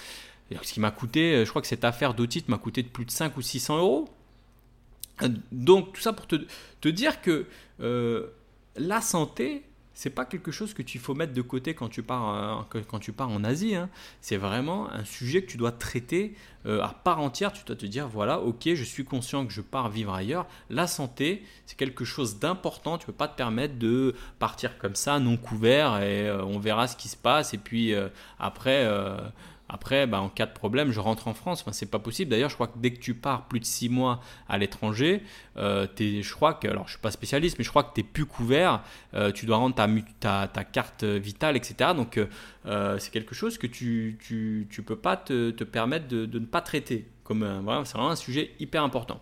Ce 0.63 0.73
qui 0.73 0.79
m'a 0.79 0.91
coûté, 0.91 1.43
je 1.43 1.49
crois 1.49 1.61
que 1.61 1.67
cette 1.67 1.83
affaire 1.83 2.13
d'otite 2.13 2.47
m'a 2.47 2.57
coûté 2.57 2.83
de 2.83 2.87
plus 2.87 3.05
de 3.05 3.11
5 3.11 3.35
ou 3.35 3.41
600 3.41 3.79
euros. 3.79 4.09
Donc 5.51 5.93
tout 5.93 6.01
ça 6.01 6.13
pour 6.13 6.27
te, 6.27 6.89
dire 6.89 7.21
que 7.21 7.47
euh, 7.81 8.27
la 8.75 9.01
santé, 9.01 9.63
c'est 9.97 10.11
pas 10.11 10.25
quelque 10.25 10.51
chose 10.51 10.75
que 10.75 10.83
tu 10.83 10.99
faut 10.99 11.15
mettre 11.15 11.33
de 11.33 11.41
côté 11.41 11.73
quand 11.73 11.89
tu 11.89 12.03
pars, 12.03 12.67
euh, 12.75 12.81
quand 12.87 12.99
tu 12.99 13.13
pars 13.13 13.31
en 13.31 13.43
Asie. 13.43 13.73
Hein. 13.73 13.89
C'est 14.21 14.37
vraiment 14.37 14.91
un 14.91 15.03
sujet 15.03 15.41
que 15.41 15.49
tu 15.49 15.57
dois 15.57 15.71
traiter 15.71 16.35
euh, 16.67 16.83
à 16.83 16.89
part 16.89 17.19
entière. 17.19 17.51
Tu 17.51 17.63
dois 17.65 17.75
te 17.75 17.87
dire 17.87 18.07
voilà, 18.07 18.39
ok, 18.39 18.75
je 18.75 18.83
suis 18.83 19.03
conscient 19.03 19.43
que 19.47 19.51
je 19.51 19.61
pars 19.61 19.89
vivre 19.89 20.13
ailleurs. 20.13 20.45
La 20.69 20.85
santé, 20.85 21.43
c'est 21.65 21.79
quelque 21.79 22.05
chose 22.05 22.37
d'important. 22.37 22.99
Tu 22.99 23.07
peux 23.07 23.11
pas 23.11 23.27
te 23.27 23.35
permettre 23.35 23.79
de 23.79 24.13
partir 24.37 24.77
comme 24.77 24.93
ça, 24.93 25.17
non 25.17 25.35
couvert, 25.35 26.03
et 26.03 26.31
on 26.31 26.59
verra 26.59 26.87
ce 26.87 26.95
qui 26.95 27.07
se 27.07 27.17
passe. 27.17 27.55
Et 27.55 27.57
puis 27.57 27.95
après 28.37 28.87
après, 29.69 30.07
bah, 30.07 30.21
en 30.21 30.29
cas 30.29 30.45
de 30.45 30.53
problème, 30.53 30.91
je 30.91 30.99
rentre 30.99 31.27
en 31.27 31.33
France. 31.33 31.61
Enfin, 31.61 31.73
c'est 31.73 31.91
pas 31.91 31.99
possible. 31.99 32.31
D'ailleurs, 32.31 32.49
je 32.49 32.55
crois 32.55 32.67
que 32.67 32.77
dès 32.77 32.91
que 32.91 32.99
tu 32.99 33.13
pars 33.13 33.47
plus 33.47 33.59
de 33.59 33.65
6 33.65 33.89
mois 33.89 34.21
à 34.47 34.57
l'étranger, 34.57 35.23
euh, 35.57 35.87
je 35.97 36.33
crois 36.33 36.53
que, 36.53 36.67
alors 36.67 36.85
je 36.87 36.91
suis 36.93 37.01
pas 37.01 37.11
spécialiste, 37.11 37.57
mais 37.57 37.63
je 37.63 37.69
crois 37.69 37.83
que 37.83 37.93
tu 37.93 38.01
n'es 38.01 38.07
plus 38.07 38.25
couvert. 38.25 38.81
Euh, 39.13 39.31
tu 39.31 39.45
dois 39.45 39.57
rendre 39.57 39.75
ta, 39.75 40.63
carte 40.63 41.03
vitale, 41.03 41.57
etc. 41.57 41.91
Donc, 41.95 42.19
euh, 42.65 42.97
c'est 42.99 43.11
quelque 43.11 43.35
chose 43.35 43.57
que 43.57 43.67
tu 43.67 44.17
ne 44.29 44.83
peux 44.83 44.95
pas 44.95 45.17
te, 45.17 45.51
permettre 45.63 46.07
de, 46.07 46.25
ne 46.25 46.45
pas 46.45 46.61
traiter. 46.61 47.07
Comme, 47.23 47.41
c'est 47.83 47.93
vraiment 47.93 48.11
un 48.11 48.15
sujet 48.15 48.51
hyper 48.59 48.83
important. 48.83 49.19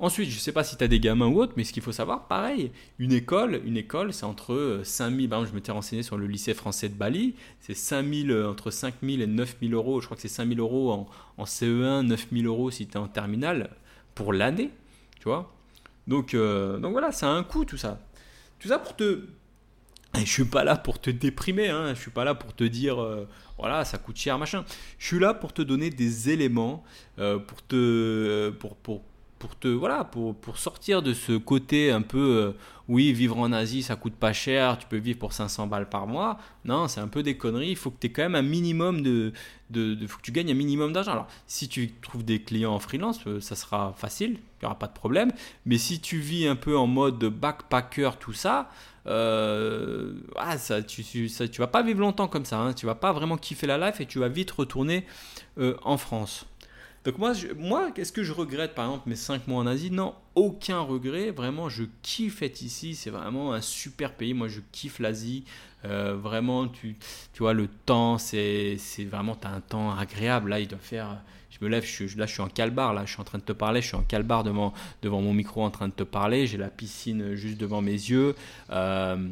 Ensuite, 0.00 0.28
je 0.28 0.34
ne 0.34 0.40
sais 0.40 0.52
pas 0.52 0.64
si 0.64 0.76
tu 0.76 0.82
as 0.82 0.88
des 0.88 0.98
gamins 0.98 1.28
ou 1.28 1.40
autres, 1.40 1.52
mais 1.56 1.62
ce 1.62 1.72
qu'il 1.72 1.82
faut 1.82 1.92
savoir, 1.92 2.26
pareil, 2.26 2.72
une 2.98 3.12
école, 3.12 3.60
une 3.64 3.76
école, 3.76 4.12
c'est 4.12 4.24
entre 4.24 4.80
5000, 4.82 5.28
ben, 5.28 5.44
je 5.44 5.52
m'étais 5.52 5.70
renseigné 5.70 6.02
sur 6.02 6.16
le 6.16 6.26
lycée 6.26 6.52
français 6.52 6.88
de 6.88 6.94
Bali, 6.94 7.36
c'est 7.60 7.74
5000, 7.74 8.30
euh, 8.30 8.50
entre 8.50 8.70
5000 8.72 9.22
et 9.22 9.26
9000 9.26 9.72
euros, 9.72 10.00
je 10.00 10.06
crois 10.06 10.16
que 10.16 10.22
c'est 10.22 10.28
5000 10.28 10.58
euros 10.58 10.90
en, 10.90 11.08
en 11.38 11.44
CE1, 11.44 12.02
9000 12.06 12.46
euros 12.46 12.70
si 12.72 12.88
tu 12.88 12.94
es 12.94 12.96
en 12.96 13.06
terminale 13.06 13.70
pour 14.16 14.32
l'année, 14.32 14.70
tu 15.20 15.24
vois. 15.24 15.54
Donc, 16.08 16.34
euh, 16.34 16.78
donc 16.78 16.92
voilà, 16.92 17.12
ça 17.12 17.28
a 17.28 17.30
un 17.30 17.44
coût 17.44 17.64
tout 17.64 17.76
ça. 17.76 18.00
Tout 18.58 18.68
ça 18.68 18.80
pour 18.80 18.96
te... 18.96 19.26
je 20.16 20.24
suis 20.24 20.44
pas 20.44 20.64
là 20.64 20.76
pour 20.76 21.00
te 21.00 21.10
déprimer, 21.10 21.68
hein, 21.68 21.94
je 21.94 22.00
suis 22.00 22.10
pas 22.10 22.24
là 22.24 22.34
pour 22.34 22.52
te 22.52 22.64
dire, 22.64 23.00
euh, 23.00 23.28
voilà, 23.58 23.84
ça 23.84 23.98
coûte 23.98 24.16
cher, 24.16 24.38
machin. 24.38 24.64
Je 24.98 25.06
suis 25.06 25.20
là 25.20 25.34
pour 25.34 25.52
te 25.52 25.62
donner 25.62 25.90
des 25.90 26.30
éléments, 26.30 26.82
pour 27.16 27.62
te... 27.68 28.50
pour 28.50 28.74
pour 29.44 29.56
te 29.56 29.68
voilà 29.68 30.04
pour, 30.04 30.34
pour, 30.34 30.56
sortir 30.56 31.02
de 31.02 31.12
ce 31.12 31.36
côté 31.36 31.90
un 31.90 32.00
peu 32.00 32.18
euh, 32.18 32.52
oui 32.88 33.12
vivre 33.12 33.36
en 33.36 33.52
Asie 33.52 33.82
ça 33.82 33.94
coûte 33.94 34.14
pas 34.14 34.32
cher 34.32 34.78
tu 34.78 34.86
peux 34.86 34.96
vivre 34.96 35.18
pour 35.18 35.34
500 35.34 35.66
balles 35.66 35.90
par 35.90 36.06
mois 36.06 36.38
non 36.64 36.88
c'est 36.88 37.00
un 37.00 37.08
peu 37.08 37.22
des 37.22 37.36
conneries 37.36 37.68
il 37.68 37.76
faut 37.76 37.90
que 37.90 37.98
tu 38.00 38.10
quand 38.10 38.22
même 38.22 38.36
un 38.36 38.40
minimum 38.40 39.02
de, 39.02 39.34
de, 39.68 40.06
faut 40.06 40.16
que 40.16 40.22
tu 40.22 40.32
gagnes 40.32 40.50
un 40.50 40.54
minimum 40.54 40.94
d'argent 40.94 41.12
alors 41.12 41.26
si 41.46 41.68
tu 41.68 41.92
trouves 42.00 42.24
des 42.24 42.40
clients 42.40 42.72
en 42.72 42.78
freelance 42.78 43.20
euh, 43.26 43.38
ça 43.38 43.54
sera 43.54 43.92
facile 43.98 44.30
il 44.30 44.62
n'y 44.62 44.66
aura 44.66 44.78
pas 44.78 44.86
de 44.86 44.94
problème 44.94 45.30
mais 45.66 45.76
si 45.76 46.00
tu 46.00 46.16
vis 46.16 46.46
un 46.46 46.56
peu 46.56 46.78
en 46.78 46.86
mode 46.86 47.22
backpacker 47.22 48.12
tout 48.18 48.32
ça 48.32 48.70
euh, 49.06 50.14
ah, 50.36 50.56
ça, 50.56 50.82
tu, 50.82 51.28
ça, 51.28 51.46
tu 51.46 51.60
vas 51.60 51.66
pas 51.66 51.82
vivre 51.82 52.00
longtemps 52.00 52.26
comme 52.26 52.46
ça, 52.46 52.56
hein. 52.56 52.72
tu 52.72 52.86
vas 52.86 52.94
pas 52.94 53.12
vraiment 53.12 53.36
kiffer 53.36 53.66
la 53.66 53.76
life 53.76 54.00
et 54.00 54.06
tu 54.06 54.18
vas 54.18 54.28
vite 54.28 54.50
retourner 54.50 55.04
en 55.82 55.98
France. 55.98 56.46
Donc 57.04 57.18
moi, 57.18 57.32
moi 57.58 57.90
qu'est-ce 57.90 58.12
que 58.12 58.22
je 58.22 58.32
regrette 58.32 58.74
par 58.74 58.86
exemple 58.86 59.08
mes 59.08 59.16
5 59.16 59.46
mois 59.46 59.60
en 59.60 59.66
Asie? 59.66 59.90
Non, 59.90 60.14
aucun 60.34 60.80
regret. 60.80 61.30
Vraiment, 61.30 61.68
je 61.68 61.84
kiffe 62.02 62.42
être 62.42 62.62
ici. 62.62 62.94
C'est 62.94 63.10
vraiment 63.10 63.52
un 63.52 63.60
super 63.60 64.14
pays. 64.14 64.32
Moi, 64.32 64.48
je 64.48 64.60
kiffe 64.72 64.98
l'Asie. 64.98 65.44
Euh, 65.84 66.16
vraiment, 66.16 66.66
tu, 66.66 66.96
tu 67.34 67.40
vois, 67.40 67.52
le 67.52 67.68
temps, 67.68 68.16
c'est 68.16 68.78
vraiment, 69.00 69.36
tu 69.36 69.46
as 69.46 69.50
un 69.50 69.60
temps 69.60 69.94
agréable. 69.94 70.50
Là, 70.50 70.60
il 70.60 70.68
doit 70.68 70.78
faire... 70.78 71.22
Je 71.50 71.64
me 71.64 71.70
lève, 71.70 71.84
je, 71.84 72.18
là 72.18 72.26
je 72.26 72.32
suis 72.32 72.42
en 72.42 72.48
calbar, 72.48 72.94
là 72.94 73.04
je 73.06 73.12
suis 73.12 73.20
en 73.20 73.24
train 73.24 73.38
de 73.38 73.44
te 73.44 73.52
parler, 73.52 73.80
je 73.80 73.86
suis 73.86 73.96
en 73.96 74.02
calbar 74.02 74.42
devant, 74.42 74.74
devant 75.02 75.20
mon 75.20 75.32
micro 75.32 75.62
en 75.62 75.70
train 75.70 75.86
de 75.86 75.92
te 75.92 76.02
parler, 76.02 76.48
j'ai 76.48 76.58
la 76.58 76.68
piscine 76.68 77.36
juste 77.36 77.58
devant 77.58 77.80
mes 77.80 77.92
yeux. 77.92 78.34
Euh, 78.70 79.28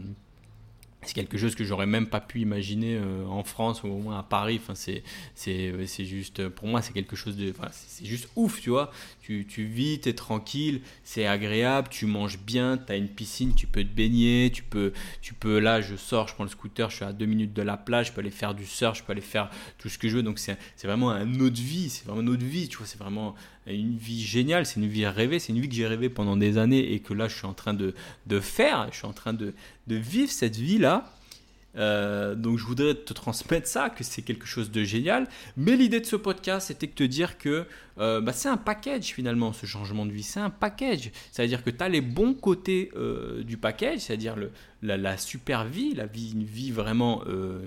c'est 1.04 1.14
quelque 1.14 1.36
chose 1.36 1.54
que 1.54 1.64
j'aurais 1.64 1.86
même 1.86 2.06
pas 2.06 2.20
pu 2.20 2.40
imaginer 2.40 2.96
euh, 2.96 3.26
en 3.26 3.42
France 3.44 3.82
ou 3.82 3.88
au 3.88 3.98
moins 3.98 4.18
à 4.18 4.22
Paris. 4.22 4.60
Enfin, 4.62 4.74
c'est, 4.74 5.02
c'est, 5.34 5.72
c'est 5.86 6.04
juste, 6.04 6.48
pour 6.48 6.68
moi, 6.68 6.82
c'est 6.82 6.92
quelque 6.92 7.16
chose 7.16 7.36
de, 7.36 7.50
enfin, 7.50 7.68
c'est 7.72 8.06
juste 8.06 8.28
ouf, 8.36 8.60
tu 8.60 8.70
vois. 8.70 8.92
Tu, 9.22 9.44
vis, 9.64 10.00
tu 10.00 10.08
es 10.08 10.14
tranquille, 10.14 10.80
c'est 11.04 11.26
agréable, 11.26 11.88
tu 11.90 12.06
manges 12.06 12.40
bien, 12.40 12.76
tu 12.76 12.92
as 12.92 12.96
une 12.96 13.08
piscine, 13.08 13.54
tu 13.54 13.68
peux 13.68 13.84
te 13.84 13.94
baigner, 13.94 14.50
tu 14.52 14.64
peux, 14.64 14.92
tu 15.20 15.32
peux, 15.32 15.60
là, 15.60 15.80
je 15.80 15.94
sors, 15.94 16.26
je 16.26 16.34
prends 16.34 16.42
le 16.42 16.50
scooter, 16.50 16.90
je 16.90 16.96
suis 16.96 17.04
à 17.04 17.12
deux 17.12 17.26
minutes 17.26 17.52
de 17.52 17.62
la 17.62 17.76
plage, 17.76 18.08
je 18.08 18.12
peux 18.12 18.20
aller 18.20 18.30
faire 18.30 18.54
du 18.54 18.66
surf, 18.66 18.98
je 18.98 19.04
peux 19.04 19.12
aller 19.12 19.20
faire 19.20 19.48
tout 19.78 19.88
ce 19.88 19.96
que 19.96 20.08
je 20.08 20.16
veux. 20.16 20.22
Donc, 20.24 20.40
c'est, 20.40 20.58
vraiment 20.82 21.10
un 21.10 21.38
autre 21.38 21.60
vie, 21.60 21.88
c'est 21.88 22.04
vraiment 22.04 22.22
une 22.22 22.30
autre 22.30 22.44
vie, 22.44 22.68
tu 22.68 22.78
vois, 22.78 22.86
c'est 22.86 22.98
vraiment 22.98 23.36
une 23.66 23.96
vie 23.96 24.20
géniale, 24.20 24.66
c'est 24.66 24.80
une 24.80 24.88
vie 24.88 25.06
rêvée, 25.06 25.38
c'est 25.38 25.52
une 25.52 25.60
vie 25.60 25.68
que 25.68 25.74
j'ai 25.74 25.86
rêvé 25.86 26.08
pendant 26.08 26.36
des 26.36 26.58
années 26.58 26.92
et 26.92 26.98
que 26.98 27.14
là 27.14 27.28
je 27.28 27.36
suis 27.36 27.46
en 27.46 27.54
train 27.54 27.74
de, 27.74 27.94
de 28.26 28.40
faire, 28.40 28.88
je 28.90 28.96
suis 28.96 29.06
en 29.06 29.12
train 29.12 29.32
de, 29.32 29.54
de 29.86 29.96
vivre 29.96 30.30
cette 30.30 30.56
vie-là. 30.56 31.12
Euh, 31.76 32.34
donc 32.34 32.58
je 32.58 32.64
voudrais 32.64 32.94
te 32.94 33.12
transmettre 33.12 33.66
ça, 33.66 33.88
que 33.88 34.04
c'est 34.04 34.22
quelque 34.22 34.46
chose 34.46 34.70
de 34.70 34.84
génial. 34.84 35.26
Mais 35.56 35.76
l'idée 35.76 36.00
de 36.00 36.06
ce 36.06 36.16
podcast, 36.16 36.68
c'était 36.68 36.86
de 36.86 36.92
te 36.92 37.04
dire 37.04 37.38
que 37.38 37.66
euh, 37.98 38.20
bah, 38.20 38.32
c'est 38.32 38.48
un 38.48 38.56
package 38.56 39.06
finalement, 39.06 39.52
ce 39.52 39.66
changement 39.66 40.06
de 40.06 40.12
vie. 40.12 40.22
C'est 40.22 40.40
un 40.40 40.50
package. 40.50 41.10
C'est-à-dire 41.30 41.62
que 41.62 41.70
tu 41.70 41.82
as 41.82 41.88
les 41.88 42.00
bons 42.00 42.34
côtés 42.34 42.90
euh, 42.96 43.42
du 43.42 43.56
package, 43.56 44.00
c'est-à-dire 44.00 44.36
la, 44.82 45.16
super 45.16 45.64
vie, 45.64 45.94
la 45.94 46.06
vie, 46.06 46.32
une 46.32 46.44
vie 46.44 46.70
vraiment, 46.70 47.22
euh, 47.28 47.60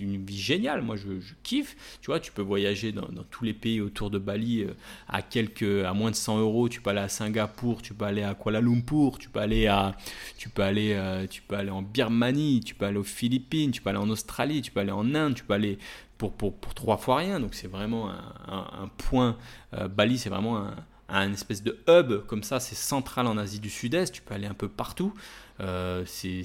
une 0.00 0.24
vie 0.24 0.38
géniale. 0.38 0.82
Moi, 0.82 0.96
je, 0.96 1.08
kiffe. 1.42 1.76
Tu 2.00 2.06
vois, 2.06 2.20
tu 2.20 2.32
peux 2.32 2.42
voyager 2.42 2.92
dans, 2.92 3.08
tous 3.30 3.44
les 3.44 3.54
pays 3.54 3.80
autour 3.80 4.10
de 4.10 4.18
Bali 4.18 4.66
à 5.08 5.22
quelques, 5.22 5.84
à 5.84 5.92
moins 5.94 6.10
de 6.10 6.16
100 6.16 6.40
euros. 6.40 6.68
Tu 6.68 6.80
peux 6.80 6.90
aller 6.90 7.00
à 7.00 7.08
Singapour, 7.08 7.80
tu 7.80 7.94
peux 7.94 8.04
aller 8.04 8.22
à 8.22 8.34
Kuala 8.34 8.60
Lumpur, 8.60 9.18
tu 9.18 9.28
peux 9.28 9.40
aller 9.40 9.66
à, 9.66 9.96
tu 10.36 10.48
peux 10.48 10.62
aller, 10.62 10.98
tu 11.30 11.42
peux 11.42 11.56
aller 11.56 11.70
en 11.70 11.82
Birmanie, 11.82 12.60
tu 12.64 12.74
peux 12.74 12.84
aller 12.84 12.98
aux 12.98 13.04
Philippines, 13.04 13.70
tu 13.70 13.80
peux 13.80 13.90
aller 13.90 13.98
en 13.98 14.10
Australie, 14.10 14.60
tu 14.60 14.70
peux 14.70 14.80
aller 14.80 14.90
en 14.90 15.14
Inde, 15.14 15.34
tu 15.34 15.44
peux 15.44 15.54
aller 15.54 15.78
pour, 16.18 16.32
pour, 16.32 16.54
pour 16.54 16.74
trois 16.74 16.98
fois 16.98 17.16
rien. 17.16 17.40
Donc 17.40 17.54
c'est 17.54 17.68
vraiment 17.68 18.10
un, 18.10 18.88
point. 18.98 19.36
Euh, 19.74 19.88
Bali, 19.88 20.18
c'est 20.18 20.28
vraiment 20.28 20.66
un, 21.08 21.32
espèce 21.32 21.62
de 21.62 21.78
hub 21.88 22.26
comme 22.26 22.42
ça. 22.42 22.60
C'est 22.60 22.74
central 22.74 23.26
en 23.26 23.38
Asie 23.38 23.60
du 23.60 23.70
Sud-Est. 23.70 24.12
Tu 24.12 24.22
peux 24.22 24.34
aller 24.34 24.48
un 24.48 24.54
peu 24.54 24.68
partout. 24.68 25.14
Euh, 25.60 26.02
c'est 26.06 26.42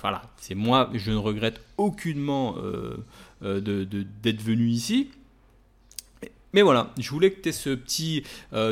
voilà, 0.00 0.22
c'est 0.36 0.54
moi. 0.54 0.90
Je 0.94 1.10
ne 1.10 1.16
regrette 1.16 1.60
aucunement 1.76 2.56
euh, 2.58 3.04
de 3.42 3.84
d'être 4.22 4.42
venu 4.42 4.68
ici. 4.68 5.10
Mais 6.52 6.62
voilà, 6.62 6.92
je 6.98 7.08
voulais 7.10 7.30
que 7.30 7.40
tu 7.40 7.48
aies 7.48 7.52
ce 7.52 7.70
petit, 7.70 8.24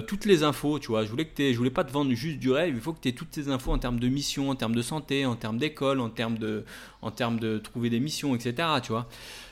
toutes 0.09 0.25
les 0.25 0.43
infos, 0.43 0.81
tu 0.81 0.89
vois. 0.89 1.05
Je 1.05 1.11
voulais 1.11 1.27
que 1.27 1.53
je 1.53 1.57
voulais 1.57 1.71
pas 1.71 1.85
te 1.85 1.93
vendre 1.93 2.13
juste 2.13 2.41
du 2.41 2.51
rêve. 2.51 2.75
Il 2.75 2.81
faut 2.81 2.93
que 2.93 3.01
tu 3.01 3.09
aies 3.09 3.13
toutes 3.13 3.33
ces 3.33 3.49
infos 3.51 3.71
en 3.71 3.79
termes 3.79 4.01
de 4.01 4.09
mission, 4.09 4.51
en 4.51 4.57
termes 4.57 4.75
de 4.75 4.83
santé, 4.83 5.27
en 5.27 5.37
termes 5.37 5.59
d'école, 5.59 6.01
en 6.01 6.11
termes 6.11 6.39
de, 6.39 6.65
en 7.03 7.13
termes 7.13 7.39
de 7.39 7.59
trouver 7.59 7.89
des 7.89 8.01
missions, 8.01 8.35
etc. 8.35 8.67
Tu 8.83 8.91
vois. 8.91 9.07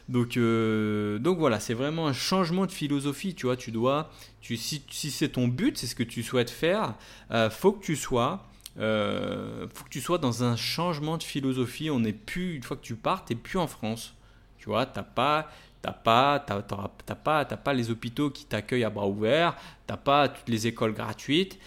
Donc, 0.09 0.37
euh, 0.37 1.19
donc 1.19 1.39
voilà, 1.39 1.59
c'est 1.59 1.75
vraiment 1.75 2.07
un 2.07 2.13
changement 2.13 2.67
de 2.67 2.73
philosophie. 2.73 3.35
Tu 3.35 3.47
vois, 3.47 3.57
tu 3.57 3.73
dois, 3.73 4.11
tu, 4.41 4.57
si, 4.57 4.83
si 4.91 5.11
c'est 5.11 5.31
ton 5.31 5.49
but, 5.49 5.77
c'est 5.77 5.87
ce 5.87 5.95
que 5.95 6.03
tu 6.05 6.23
souhaites 6.23 6.51
faire, 6.51 6.95
euh, 7.33 7.51
faut 7.51 7.73
que 7.73 7.85
tu 7.85 7.97
sois, 7.97 8.47
euh, 8.79 9.67
faut 9.75 9.85
que 9.85 9.91
tu 9.91 10.01
sois 10.01 10.19
dans 10.19 10.45
un 10.45 10.57
changement 10.57 11.19
de 11.19 11.23
philosophie. 11.23 11.91
On 11.91 12.01
n'est 12.01 12.13
plus, 12.13 12.55
une 12.55 12.63
fois 12.63 12.77
que 12.77 12.85
tu 12.85 12.95
pars, 12.95 13.25
t'es 13.25 13.35
plus 13.35 13.59
en 13.59 13.67
France. 13.67 14.15
Tu 14.59 14.69
vois, 14.69 14.87
t'as 14.87 15.03
pas, 15.03 15.51
t'as 15.87 15.93
pas, 15.93 16.45
t'as, 16.45 17.15
pas, 17.15 17.45
t'as 17.45 17.57
pas 17.57 17.73
les 17.73 17.91
hôpitaux 17.91 18.31
qui 18.31 18.45
t'accueillent 18.45 18.85
à 18.85 18.91
bras 18.91 19.07
ouverts. 19.07 19.55
T'as 19.87 19.97
pas 19.97 20.29
toutes 20.29 20.49
les 20.49 20.67
écoles 20.67 20.93
gratuites. 20.93 21.59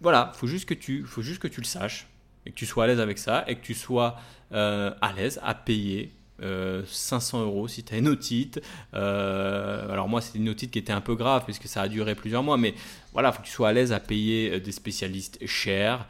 Voilà, 0.00 0.32
faut 0.34 0.48
juste 0.48 0.68
que 0.68 0.74
tu, 0.74 1.04
faut 1.04 1.22
juste 1.22 1.40
que 1.40 1.48
tu 1.48 1.60
le 1.60 1.66
saches 1.66 2.08
et 2.46 2.50
que 2.50 2.56
tu 2.56 2.66
sois 2.66 2.84
à 2.84 2.86
l'aise 2.88 3.00
avec 3.00 3.18
ça 3.18 3.44
et 3.46 3.54
que 3.56 3.62
tu 3.62 3.74
sois 3.74 4.16
à 4.50 5.12
l'aise 5.16 5.40
à 5.42 5.54
payer 5.54 6.12
500 6.40 7.40
euh, 7.40 7.44
euros 7.44 7.68
si 7.68 7.84
tu 7.84 7.94
as 7.94 7.98
une 7.98 8.08
otite. 8.08 8.60
Euh, 8.94 9.90
alors 9.90 10.08
moi 10.08 10.20
c'était 10.20 10.38
une 10.38 10.48
otite 10.48 10.70
qui 10.70 10.78
était 10.78 10.92
un 10.92 11.00
peu 11.00 11.14
grave 11.14 11.44
puisque 11.44 11.66
ça 11.66 11.82
a 11.82 11.88
duré 11.88 12.14
plusieurs 12.14 12.42
mois, 12.42 12.56
mais 12.56 12.74
voilà, 13.12 13.28
il 13.28 13.32
faut 13.32 13.42
que 13.42 13.46
tu 13.46 13.52
sois 13.52 13.68
à 13.68 13.72
l'aise 13.72 13.92
à 13.92 14.00
payer 14.00 14.54
euh, 14.54 14.60
des 14.60 14.72
spécialistes 14.72 15.38
chers 15.46 16.06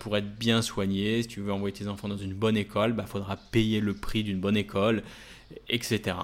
pour 0.00 0.16
être 0.16 0.36
bien 0.38 0.62
soigné. 0.62 1.22
Si 1.22 1.28
tu 1.28 1.40
veux 1.40 1.52
envoyer 1.52 1.72
tes 1.72 1.88
enfants 1.88 2.08
dans 2.08 2.16
une 2.16 2.34
bonne 2.34 2.56
école, 2.56 2.90
il 2.90 2.96
bah, 2.96 3.06
faudra 3.06 3.36
payer 3.36 3.80
le 3.80 3.94
prix 3.94 4.22
d'une 4.22 4.38
bonne 4.38 4.56
école, 4.56 5.02
etc. 5.68 6.16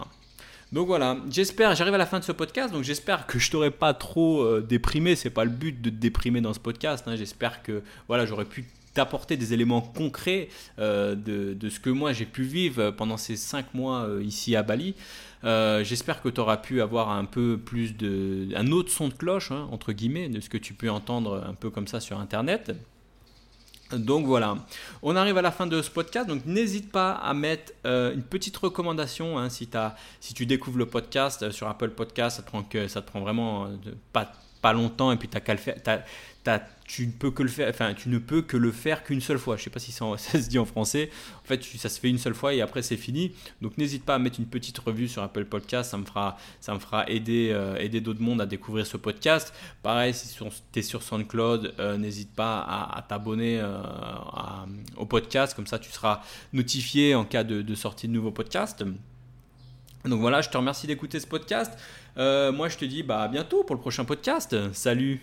Donc 0.73 0.87
voilà, 0.87 1.17
j'espère, 1.29 1.75
j'arrive 1.75 1.95
à 1.95 1.99
la 1.99 2.07
fin 2.07 2.21
de 2.21 2.25
ce 2.25 2.33
podcast, 2.33 2.73
donc 2.73 2.85
j'espère 2.85 3.27
que 3.27 3.39
je 3.41 3.51
t'aurai 3.51 3.73
pas 3.73 3.93
trop 3.93 4.61
déprimé. 4.61 5.17
C'est 5.17 5.31
pas 5.31 5.45
le 5.45 5.51
but 5.51 5.81
de 5.81 5.91
te 5.91 5.95
déprimer 5.97 6.41
dans 6.41 6.53
ce 6.53 6.61
podcast. 6.61 7.05
Hein. 7.09 7.17
J'espère 7.17 7.63
que 7.63 7.83
voilà, 8.07 8.25
j'aurais 8.25 8.45
pu 8.45 8.67
t'apporter 8.95 9.37
des 9.37 9.53
éléments 9.53 9.81
concrets 9.81 10.49
de, 10.79 11.15
de, 11.15 11.69
ce 11.69 11.79
que 11.79 11.91
moi 11.91 12.13
j'ai 12.13 12.25
pu 12.25 12.43
vivre 12.43 12.91
pendant 12.91 13.17
ces 13.17 13.37
5 13.37 13.75
mois 13.75 14.09
ici 14.23 14.55
à 14.55 14.63
Bali. 14.63 14.95
J'espère 15.43 16.23
que 16.23 16.29
tu 16.29 16.41
auras 16.41 16.59
pu 16.59 16.81
avoir 16.81 17.11
un 17.11 17.25
peu 17.25 17.59
plus 17.59 17.97
de. 17.97 18.49
un 18.55 18.71
autre 18.71 18.91
son 18.91 19.09
de 19.09 19.15
cloche, 19.15 19.51
hein, 19.51 19.69
entre 19.73 19.93
guillemets, 19.93 20.29
de 20.29 20.39
ce 20.41 20.49
que 20.49 20.59
tu 20.59 20.75
peux 20.75 20.91
entendre 20.91 21.45
un 21.49 21.55
peu 21.55 21.71
comme 21.71 21.89
ça 21.89 21.99
sur 21.99 22.21
Internet. 22.21 22.73
Donc 23.93 24.27
voilà, 24.27 24.57
on 25.03 25.17
arrive 25.17 25.37
à 25.39 25.43
la 25.43 25.51
fin 25.51 25.67
de 25.67 25.83
ce 25.83 25.91
podcast, 25.91 26.29
donc 26.29 26.47
n'hésite 26.47 26.93
pas 26.93 27.13
à 27.13 27.35
mettre 27.35 27.73
euh, 27.87 28.15
une 28.15 28.23
petite 28.23 28.57
recommandation 28.57 29.39
hein, 29.39 29.49
si, 29.49 29.69
tu 30.35 30.47
découvres 30.47 30.79
le 30.79 30.87
podcast 30.87 31.43
euh, 31.43 31.51
sur 31.51 31.69
Apple 31.69 31.91
Podcast, 31.91 32.37
ça 32.37 32.43
te 32.43 32.49
prend, 32.49 32.63
que, 32.63 32.89
ça 32.89 33.03
te 33.03 33.09
prend 33.09 33.21
vraiment 33.21 33.67
euh, 33.67 33.69
pas, 34.13 34.33
pas 34.61 34.73
longtemps 34.73 35.13
et 35.13 35.17
puis 35.17 35.29
le 35.33 35.57
faire 35.57 35.77
tu 36.91 37.07
ne 37.07 37.13
peux 37.13 37.31
que 37.31 37.45
le 37.45 37.49
faire, 37.49 37.69
enfin, 37.69 37.95
tu 37.95 38.09
ne 38.09 38.19
peux 38.19 38.43
que 38.43 38.57
le 38.57 38.73
faire 38.73 39.05
qu'une 39.05 39.21
seule 39.21 39.39
fois. 39.39 39.57
Je 39.57 39.63
sais 39.63 39.71
pas 39.71 39.79
si 39.79 39.93
ça, 39.93 40.07
se 40.19 40.49
dit 40.49 40.59
en 40.59 40.65
français. 40.65 41.11
En 41.45 41.47
fait, 41.47 41.63
ça 41.63 41.89
se 41.89 42.01
fait 42.01 42.09
une 42.09 42.19
seule 42.19 42.35
fois 42.35 42.53
et 42.53 42.61
après 42.63 42.83
c'est 42.83 42.97
fini. 42.97 43.33
Donc 43.63 43.79
n'hésite 43.79 44.05
pas 44.05 44.17
à 44.17 44.19
mettre 44.19 44.41
une 44.41 44.47
petite 44.47 44.79
revue 44.79 45.07
sur 45.07 45.23
Apple 45.23 45.45
Podcast. 45.45 45.93
Ça 45.93 45.99
me 45.99 46.05
fera, 46.05 46.37
ça 46.61 46.75
me 46.75 46.81
fera 46.81 47.09
aider, 47.09 47.51
euh, 47.53 47.77
aider 47.77 48.01
d'autres 48.01 48.23
mondes 48.23 48.41
à 48.41 48.47
découvrir 48.47 48.87
ce 48.87 48.97
podcast. 48.97 49.55
Pareil, 49.85 50.13
si 50.15 50.35
tu 50.35 50.79
es 50.79 50.83
sur 50.83 51.03
SoundCloud, 51.03 51.75
euh, 51.79 51.97
n'hésite 51.97 52.35
pas 52.35 52.61
à, 52.61 53.03
t'abonner 53.09 53.61
euh, 53.61 53.81
au 54.97 55.07
podcast. 55.07 55.55
Comme 55.55 55.69
ça, 55.69 55.79
tu 55.79 55.93
seras 55.93 56.23
notifié 56.53 57.15
en 57.15 57.25
cas 57.25 57.45
de, 57.45 57.63
de 57.63 57.75
sortie 57.77 58.09
de 58.09 58.13
nouveaux 58.13 58.33
podcasts. 58.33 58.85
Donc 60.05 60.21
voilà, 60.21 60.41
je 60.41 60.49
te 60.49 60.57
remercie 60.57 60.87
d'écouter 60.87 61.21
ce 61.21 61.27
podcast. 61.27 61.73
moi, 62.17 62.69
je 62.69 62.77
te 62.77 62.85
dis 62.85 63.03
bah, 63.03 63.23
à 63.23 63.29
bientôt 63.29 63.65
pour 63.65 63.77
le 63.77 63.81
prochain 63.81 64.05
podcast. 64.05 64.57
Salut 64.73 65.21